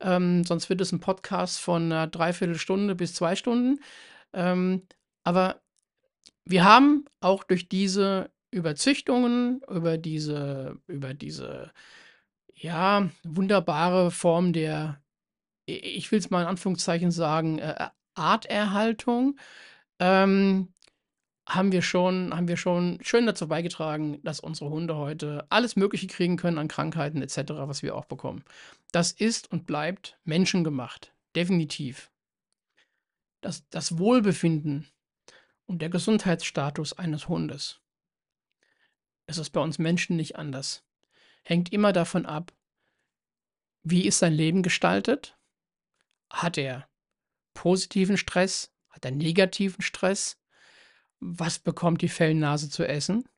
ähm, 0.00 0.44
sonst 0.44 0.70
wird 0.70 0.80
es 0.80 0.92
ein 0.92 1.00
Podcast 1.00 1.58
von 1.60 1.84
einer 1.84 2.06
Dreiviertelstunde 2.06 2.94
bis 2.94 3.14
zwei 3.14 3.36
Stunden. 3.36 3.80
Ähm, 4.32 4.82
aber 5.24 5.60
wir 6.50 6.64
haben 6.64 7.04
auch 7.20 7.44
durch 7.44 7.68
diese 7.68 8.30
Überzüchtungen, 8.50 9.62
über 9.68 9.98
diese, 9.98 10.78
über 10.88 11.14
diese, 11.14 11.70
ja, 12.54 13.08
wunderbare 13.22 14.10
Form 14.10 14.52
der, 14.52 15.00
ich 15.66 16.10
will 16.10 16.18
es 16.18 16.30
mal 16.30 16.42
in 16.42 16.48
Anführungszeichen 16.48 17.12
sagen, 17.12 17.58
äh, 17.60 17.88
Arterhaltung, 18.14 19.38
ähm, 20.00 20.74
haben 21.48 21.72
wir 21.72 21.82
schon, 21.82 22.34
haben 22.34 22.48
wir 22.48 22.56
schon 22.56 22.98
schön 23.02 23.26
dazu 23.26 23.48
beigetragen, 23.48 24.20
dass 24.22 24.40
unsere 24.40 24.70
Hunde 24.70 24.96
heute 24.96 25.46
alles 25.50 25.76
Mögliche 25.76 26.06
kriegen 26.06 26.36
können 26.36 26.58
an 26.58 26.68
Krankheiten 26.68 27.22
etc., 27.22 27.52
was 27.56 27.82
wir 27.82 27.96
auch 27.96 28.04
bekommen. 28.04 28.44
Das 28.92 29.12
ist 29.12 29.50
und 29.50 29.66
bleibt 29.66 30.18
menschengemacht. 30.24 31.12
Definitiv. 31.34 32.10
Das, 33.40 33.68
das 33.70 33.98
Wohlbefinden 33.98 34.86
und 35.70 35.80
der 35.80 35.88
Gesundheitsstatus 35.88 36.94
eines 36.94 37.28
Hundes. 37.28 37.78
Es 39.26 39.38
ist 39.38 39.50
bei 39.50 39.60
uns 39.60 39.78
Menschen 39.78 40.16
nicht 40.16 40.34
anders. 40.34 40.82
Hängt 41.44 41.72
immer 41.72 41.92
davon 41.92 42.26
ab, 42.26 42.52
wie 43.84 44.04
ist 44.04 44.18
sein 44.18 44.32
Leben 44.32 44.64
gestaltet, 44.64 45.38
Hat 46.28 46.58
er 46.58 46.88
positiven 47.54 48.16
Stress? 48.16 48.72
Hat 48.88 49.04
er 49.04 49.12
negativen 49.12 49.80
Stress? 49.82 50.40
Was 51.20 51.60
bekommt 51.60 52.02
die 52.02 52.08
Fellnase 52.08 52.68
zu 52.68 52.86
essen? 52.86 53.28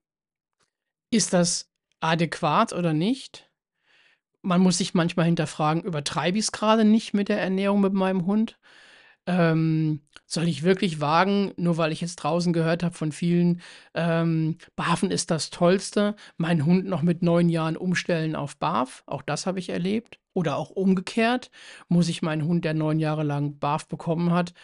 Ist 1.10 1.34
das 1.34 1.70
adäquat 2.00 2.72
oder 2.72 2.94
nicht? 2.94 3.50
Man 4.40 4.62
muss 4.62 4.78
sich 4.78 4.94
manchmal 4.94 5.26
hinterfragen, 5.26 5.84
übertreibe 5.84 6.38
ich 6.38 6.46
es 6.46 6.52
gerade 6.52 6.86
nicht 6.86 7.12
mit 7.12 7.28
der 7.28 7.40
Ernährung 7.40 7.82
mit 7.82 7.92
meinem 7.92 8.24
Hund? 8.24 8.58
Ähm, 9.26 10.00
soll 10.32 10.48
ich 10.48 10.62
wirklich 10.62 11.00
wagen, 11.00 11.52
nur 11.56 11.76
weil 11.76 11.92
ich 11.92 12.00
jetzt 12.00 12.16
draußen 12.16 12.52
gehört 12.52 12.82
habe 12.82 12.94
von 12.94 13.12
vielen, 13.12 13.60
ähm, 13.94 14.56
Barfen 14.76 15.10
ist 15.10 15.30
das 15.30 15.50
Tollste, 15.50 16.16
meinen 16.38 16.64
Hund 16.64 16.86
noch 16.86 17.02
mit 17.02 17.22
neun 17.22 17.48
Jahren 17.48 17.76
umstellen 17.76 18.34
auf 18.34 18.56
Barf? 18.56 19.02
Auch 19.06 19.22
das 19.22 19.46
habe 19.46 19.58
ich 19.58 19.68
erlebt. 19.68 20.18
Oder 20.34 20.56
auch 20.56 20.70
umgekehrt, 20.70 21.50
muss 21.88 22.08
ich 22.08 22.22
meinen 22.22 22.46
Hund, 22.46 22.64
der 22.64 22.72
neun 22.72 22.98
Jahre 22.98 23.22
lang 23.22 23.58
Barf 23.58 23.86
bekommen 23.86 24.32
hat 24.32 24.54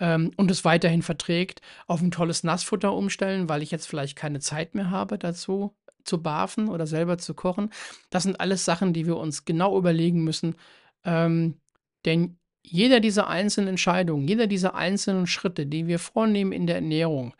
ähm, 0.00 0.30
und 0.36 0.50
es 0.50 0.64
weiterhin 0.64 1.02
verträgt, 1.02 1.60
auf 1.86 2.00
ein 2.00 2.10
tolles 2.10 2.44
Nassfutter 2.44 2.94
umstellen, 2.94 3.50
weil 3.50 3.62
ich 3.62 3.70
jetzt 3.70 3.86
vielleicht 3.86 4.16
keine 4.16 4.40
Zeit 4.40 4.74
mehr 4.74 4.90
habe 4.90 5.18
dazu, 5.18 5.76
zu 6.04 6.22
barfen 6.22 6.68
oder 6.68 6.86
selber 6.86 7.18
zu 7.18 7.34
kochen. 7.34 7.70
Das 8.08 8.22
sind 8.22 8.40
alles 8.40 8.64
Sachen, 8.64 8.94
die 8.94 9.06
wir 9.06 9.18
uns 9.18 9.44
genau 9.44 9.76
überlegen 9.76 10.24
müssen. 10.24 10.56
Ähm, 11.04 11.60
denn 12.06 12.37
jeder 12.70 13.00
dieser 13.00 13.28
einzelnen 13.28 13.70
Entscheidungen, 13.70 14.26
jeder 14.26 14.46
dieser 14.46 14.74
einzelnen 14.74 15.26
Schritte, 15.26 15.66
die 15.66 15.86
wir 15.86 15.98
vornehmen 15.98 16.52
in 16.52 16.66
der 16.66 16.76
Ernährung, 16.76 17.34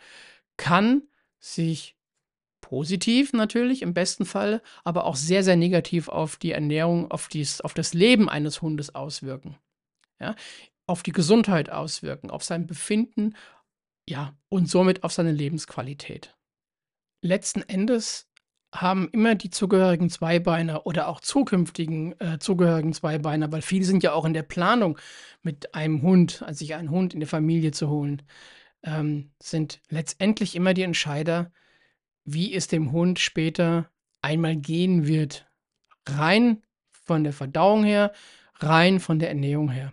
kann 0.57 1.03
sich 1.39 1.97
positiv 2.61 3.33
natürlich 3.33 3.83
im 3.83 3.95
besten 3.95 4.25
Fall, 4.25 4.63
aber 4.85 5.05
auch 5.05 5.17
sehr, 5.17 5.43
sehr 5.43 5.57
negativ 5.57 6.09
auf 6.09 6.37
die 6.37 6.53
Ernährung, 6.53 7.11
auf, 7.11 7.29
dies, 7.29 7.61
auf 7.61 7.75
das 7.75 7.95
Leben 7.95 8.29
eines 8.29 8.61
Hundes 8.61 8.95
auswirken. 8.95 9.57
Ja? 10.21 10.35
Auf 10.87 11.03
die 11.03 11.13
Gesundheit 11.13 11.71
auswirken, 11.71 12.31
auf 12.31 12.45
sein 12.45 12.67
Befinden, 12.67 13.35
ja, 14.09 14.35
und 14.49 14.71
somit 14.71 15.05
auf 15.05 15.13
seine 15.13 15.33
Lebensqualität. 15.33 16.35
Letzten 17.21 17.63
Endes 17.63 18.28
haben 18.73 19.09
immer 19.13 19.35
die 19.35 19.51
zugehörigen 19.51 20.11
Zweibeiner 20.11 20.87
oder 20.87 21.09
auch 21.09 21.21
zukünftigen 21.21 22.19
äh, 22.21 22.39
zugehörigen 22.39 22.93
Zweibeiner, 22.93 23.51
weil 23.51 23.63
viele 23.63 23.85
sind 23.85 24.03
ja 24.03 24.13
auch 24.13 24.25
in 24.25 24.35
der 24.35 24.43
Planung 24.43 24.99
mit 25.43 25.75
einem 25.75 26.03
Hund, 26.03 26.43
also 26.43 26.59
sich 26.59 26.75
einen 26.75 26.91
Hund 26.91 27.15
in 27.15 27.21
die 27.21 27.27
Familie 27.27 27.71
zu 27.71 27.89
holen, 27.89 28.23
ähm, 28.83 29.31
sind 29.41 29.81
letztendlich 29.89 30.55
immer 30.55 30.75
die 30.75 30.83
Entscheider, 30.83 31.51
wie 32.25 32.55
es 32.55 32.69
dem 32.69 32.93
Hund 32.93 33.19
später 33.19 33.91
einmal 34.21 34.57
gehen 34.57 35.07
wird. 35.07 35.47
Rein 36.07 36.63
von 36.91 37.25
der 37.25 37.33
Verdauung 37.33 37.85
her, 37.85 38.13
rein 38.61 39.01
von 39.01 39.19
der 39.19 39.29
Ernährung 39.29 39.71
her. 39.71 39.93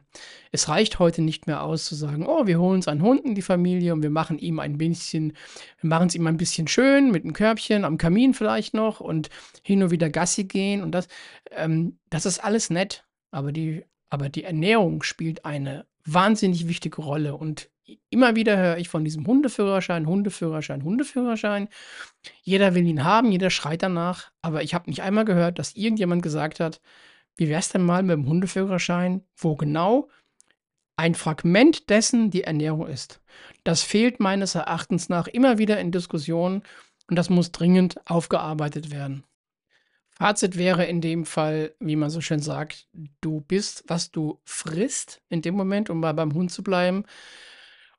Es 0.51 0.69
reicht 0.69 0.99
heute 0.99 1.21
nicht 1.21 1.47
mehr 1.47 1.63
aus 1.63 1.86
zu 1.86 1.95
sagen, 1.95 2.25
oh, 2.25 2.47
wir 2.47 2.60
holen 2.60 2.75
uns 2.75 2.88
einen 2.88 3.01
Hund 3.01 3.23
in 3.25 3.36
die 3.36 3.41
Familie 3.41 3.93
und 3.93 4.04
wir 4.04 4.10
machen 4.10 4.39
ihm 4.39 4.60
ein 4.60 4.78
bisschen, 4.78 5.34
wir 5.82 5.89
machen 5.89 6.08
es 6.08 6.15
ihm 6.15 6.28
ein 6.28 6.38
bisschen 6.38 6.67
schön 6.67 7.12
mit 7.12 7.23
einem 7.23 7.34
Körbchen 7.34 7.86
am 7.86 7.97
Kamin 7.97 8.34
vielleicht 8.34 8.73
noch 8.73 8.99
und 8.99 9.30
hin 9.63 9.84
und 9.84 9.91
wieder 9.91 10.10
Gassi 10.10 10.45
gehen 10.45 10.82
und 10.82 10.91
das, 10.91 11.08
ähm, 11.51 11.97
das 12.10 12.25
ist 12.25 12.43
alles 12.43 12.69
nett, 12.69 13.06
aber 13.32 13.51
die, 13.51 13.86
aber 14.10 14.30
die 14.30 14.43
Ernährung 14.43 15.04
spielt 15.04 15.45
eine 15.45 15.86
wahnsinnig 16.06 16.67
wichtige 16.67 17.01
Rolle 17.01 17.36
und 17.36 17.69
immer 18.10 18.36
wieder 18.36 18.58
höre 18.58 18.78
ich 18.78 18.89
von 18.89 19.04
diesem 19.04 19.28
Hundeführerschein, 19.28 20.08
Hundeführerschein, 20.08 20.84
Hundeführerschein. 20.84 21.69
Jeder 22.41 22.73
will 22.73 22.86
ihn 22.86 23.04
haben, 23.04 23.32
jeder 23.32 23.49
schreit 23.49 23.84
danach, 23.84 24.32
aber 24.41 24.63
ich 24.63 24.73
habe 24.73 24.89
nicht 24.89 25.04
einmal 25.04 25.25
gehört, 25.25 25.60
dass 25.60 25.75
irgendjemand 25.75 26.23
gesagt 26.23 26.60
hat, 26.60 26.82
wie 27.36 27.48
wäre 27.48 27.60
es 27.60 27.69
denn 27.69 27.84
mal 27.84 28.04
mit 28.04 28.13
dem 28.13 28.28
Hundeführerschein, 28.28 29.24
wo 29.36 29.56
genau 29.56 30.10
ein 30.98 31.15
Fragment 31.15 31.89
dessen 31.89 32.32
die 32.32 32.43
Ernährung 32.43 32.88
ist? 32.88 33.21
Das 33.63 33.82
fehlt 33.82 34.19
meines 34.19 34.56
Erachtens 34.56 35.10
nach 35.10 35.28
immer 35.28 35.58
wieder 35.58 35.80
in 35.80 35.91
Diskussionen 35.91 36.63
und 37.10 37.17
das 37.17 37.30
muss 37.30 37.52
dringend 37.52 38.00
aufgearbeitet 38.10 38.91
werden. 38.91 39.24
Fazit 40.17 40.58
wäre 40.58 40.86
in 40.86 41.02
dem 41.02 41.26
Fall, 41.26 41.76
wie 41.80 41.98
man 41.98 42.10
so 42.10 42.21
schön 42.21 42.39
sagt, 42.39 42.88
du 43.19 43.41
bist, 43.41 43.84
was 43.88 44.12
du 44.12 44.39
frisst 44.45 45.21
in 45.28 45.41
dem 45.41 45.56
Moment, 45.56 45.89
um 45.89 46.00
mal 46.00 46.13
beim 46.13 46.34
Hund 46.34 46.52
zu 46.52 46.63
bleiben. 46.63 47.04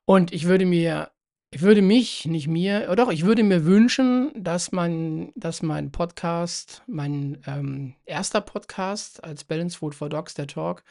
Und 0.05 0.33
ich 0.33 0.45
würde 0.45 0.65
mir 0.65 1.11
ich 1.51 1.61
würde 1.61 1.81
mich, 1.81 2.25
nicht 2.25 2.47
mir 2.47 2.93
doch, 2.95 3.09
ich 3.09 3.25
würde 3.25 3.43
mir 3.43 3.65
wünschen, 3.65 4.31
dass 4.35 4.71
man 4.71 5.31
dass 5.35 5.61
mein 5.61 5.91
Podcast, 5.91 6.83
mein, 6.87 7.41
ähm, 7.47 7.95
1. 8.07 8.31
Podcast 8.45 9.23
als 9.23 9.45
Balance 9.45 9.77
Food 9.77 9.95
for 9.95 10.09
Dogs, 10.09 10.33
der 10.33 10.47
Talk, 10.47 10.83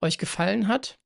euch 0.00 0.16
gefallen 0.16 0.66
hat. 0.68 0.98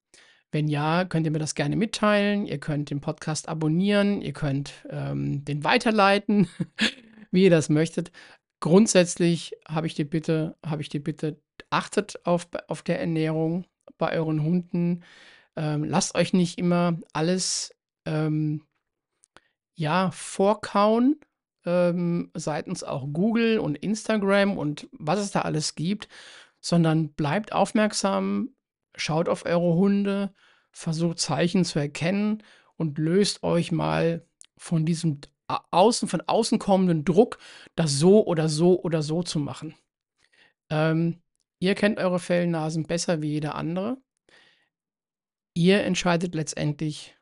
Wenn 0.53 0.69
ja, 0.69 1.05
könnt 1.05 1.27
ihr 1.27 1.33
mir 1.33 1.39
das 1.39 1.55
gerne 1.55 1.77
mitteilen. 1.77 2.47
Ihr 2.47 2.59
könnt 2.59 2.91
den 2.91 3.01
Podcast 3.01 3.49
abonnieren, 3.49 4.21
ihr 4.21 4.35
könnt, 4.35 4.73
ähm, 4.91 5.45
den 5.45 5.65
weiterleiten, 5.65 6.49
wie 7.33 7.45
ihr 7.45 7.51
das 7.51 7.71
möchtet. 7.71 8.13
Grundsätzlich 8.61 9.53
habe 9.67 9.89
ich 9.89 9.95
die 9.95 10.05
Bitte 10.05 10.57
habe 10.65 10.83
ich 10.83 10.89
die 10.89 11.01
Bitte, 11.01 11.41
achtet 11.71 12.25
auf 12.25 12.47
auf 12.69 12.83
der 12.83 13.01
Ernährung 13.01 13.67
bei 13.99 14.13
euren 14.17 14.43
Hunden. 14.45 15.03
Ähm, 15.57 15.85
lasst 15.85 16.15
euch 16.15 16.33
nicht 16.33 16.59
immer 16.59 16.99
alles, 17.13 17.75
ähm 18.07 18.63
ja, 19.75 20.11
vorkauen, 20.11 21.21
ähm, 21.65 22.31
seitens 22.35 22.85
auch 22.85 23.07
Google 23.13 23.59
und 23.59 23.77
Instagram 23.77 24.59
und 24.59 24.89
was 24.93 25.19
es 25.19 25.31
da 25.31 25.43
alles 25.43 25.75
gibt, 25.75 26.09
sondern 26.61 27.13
bleibt 27.13 27.53
aufmerksam, 27.53 28.51
schaut 28.97 29.29
auf 29.29 29.45
eure 29.47 29.75
Hunde, 29.75 30.35
versucht 30.71 31.19
Zeichen 31.19 31.65
zu 31.65 31.79
erkennen 31.79 32.43
und 32.77 32.99
löst 32.99 33.43
euch 33.43 33.73
mal 33.73 34.27
von 34.57 34.87
diesem 34.87 35.21
außen, 35.71 36.09
von 36.09 36.23
außen 36.23 36.59
kommenden 36.59 37.05
Druck, 37.05 37.39
das 37.75 37.93
so 37.99 38.27
oder 38.27 38.49
so 38.49 38.81
oder 38.83 39.03
so 39.03 39.23
zu 39.23 39.39
machen. 39.39 39.75
Ähm, 40.71 41.21
ihr 41.59 41.75
kennt 41.75 41.99
eure 41.99 42.19
Fellnasen 42.19 42.85
besser 42.85 43.23
wie 43.23 43.33
jeder 43.33 43.55
andere. 43.55 43.99
Ihr 45.55 45.85
entscheidet 45.85 46.35
letztendlich, 46.35 47.17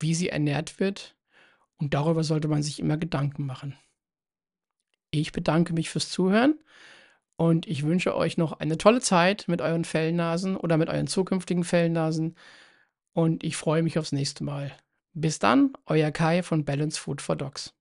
wie 0.00 0.14
sie 0.14 0.30
ernährt 0.30 0.80
wird 0.80 1.14
und 1.82 1.94
darüber 1.94 2.22
sollte 2.22 2.46
man 2.46 2.62
sich 2.62 2.78
immer 2.78 2.96
Gedanken 2.96 3.44
machen. 3.44 3.76
Ich 5.10 5.32
bedanke 5.32 5.72
mich 5.72 5.90
fürs 5.90 6.10
Zuhören 6.10 6.60
und 7.34 7.66
ich 7.66 7.82
wünsche 7.82 8.14
euch 8.14 8.38
noch 8.38 8.52
eine 8.52 8.78
tolle 8.78 9.00
Zeit 9.00 9.48
mit 9.48 9.60
euren 9.60 9.84
Fellnasen 9.84 10.56
oder 10.56 10.76
mit 10.76 10.88
euren 10.88 11.08
zukünftigen 11.08 11.64
Fellnasen 11.64 12.36
und 13.14 13.42
ich 13.42 13.56
freue 13.56 13.82
mich 13.82 13.98
aufs 13.98 14.12
nächste 14.12 14.44
Mal. 14.44 14.70
Bis 15.12 15.40
dann, 15.40 15.72
euer 15.86 16.12
Kai 16.12 16.44
von 16.44 16.64
Balance 16.64 17.00
Food 17.00 17.20
for 17.20 17.34
Dogs. 17.34 17.74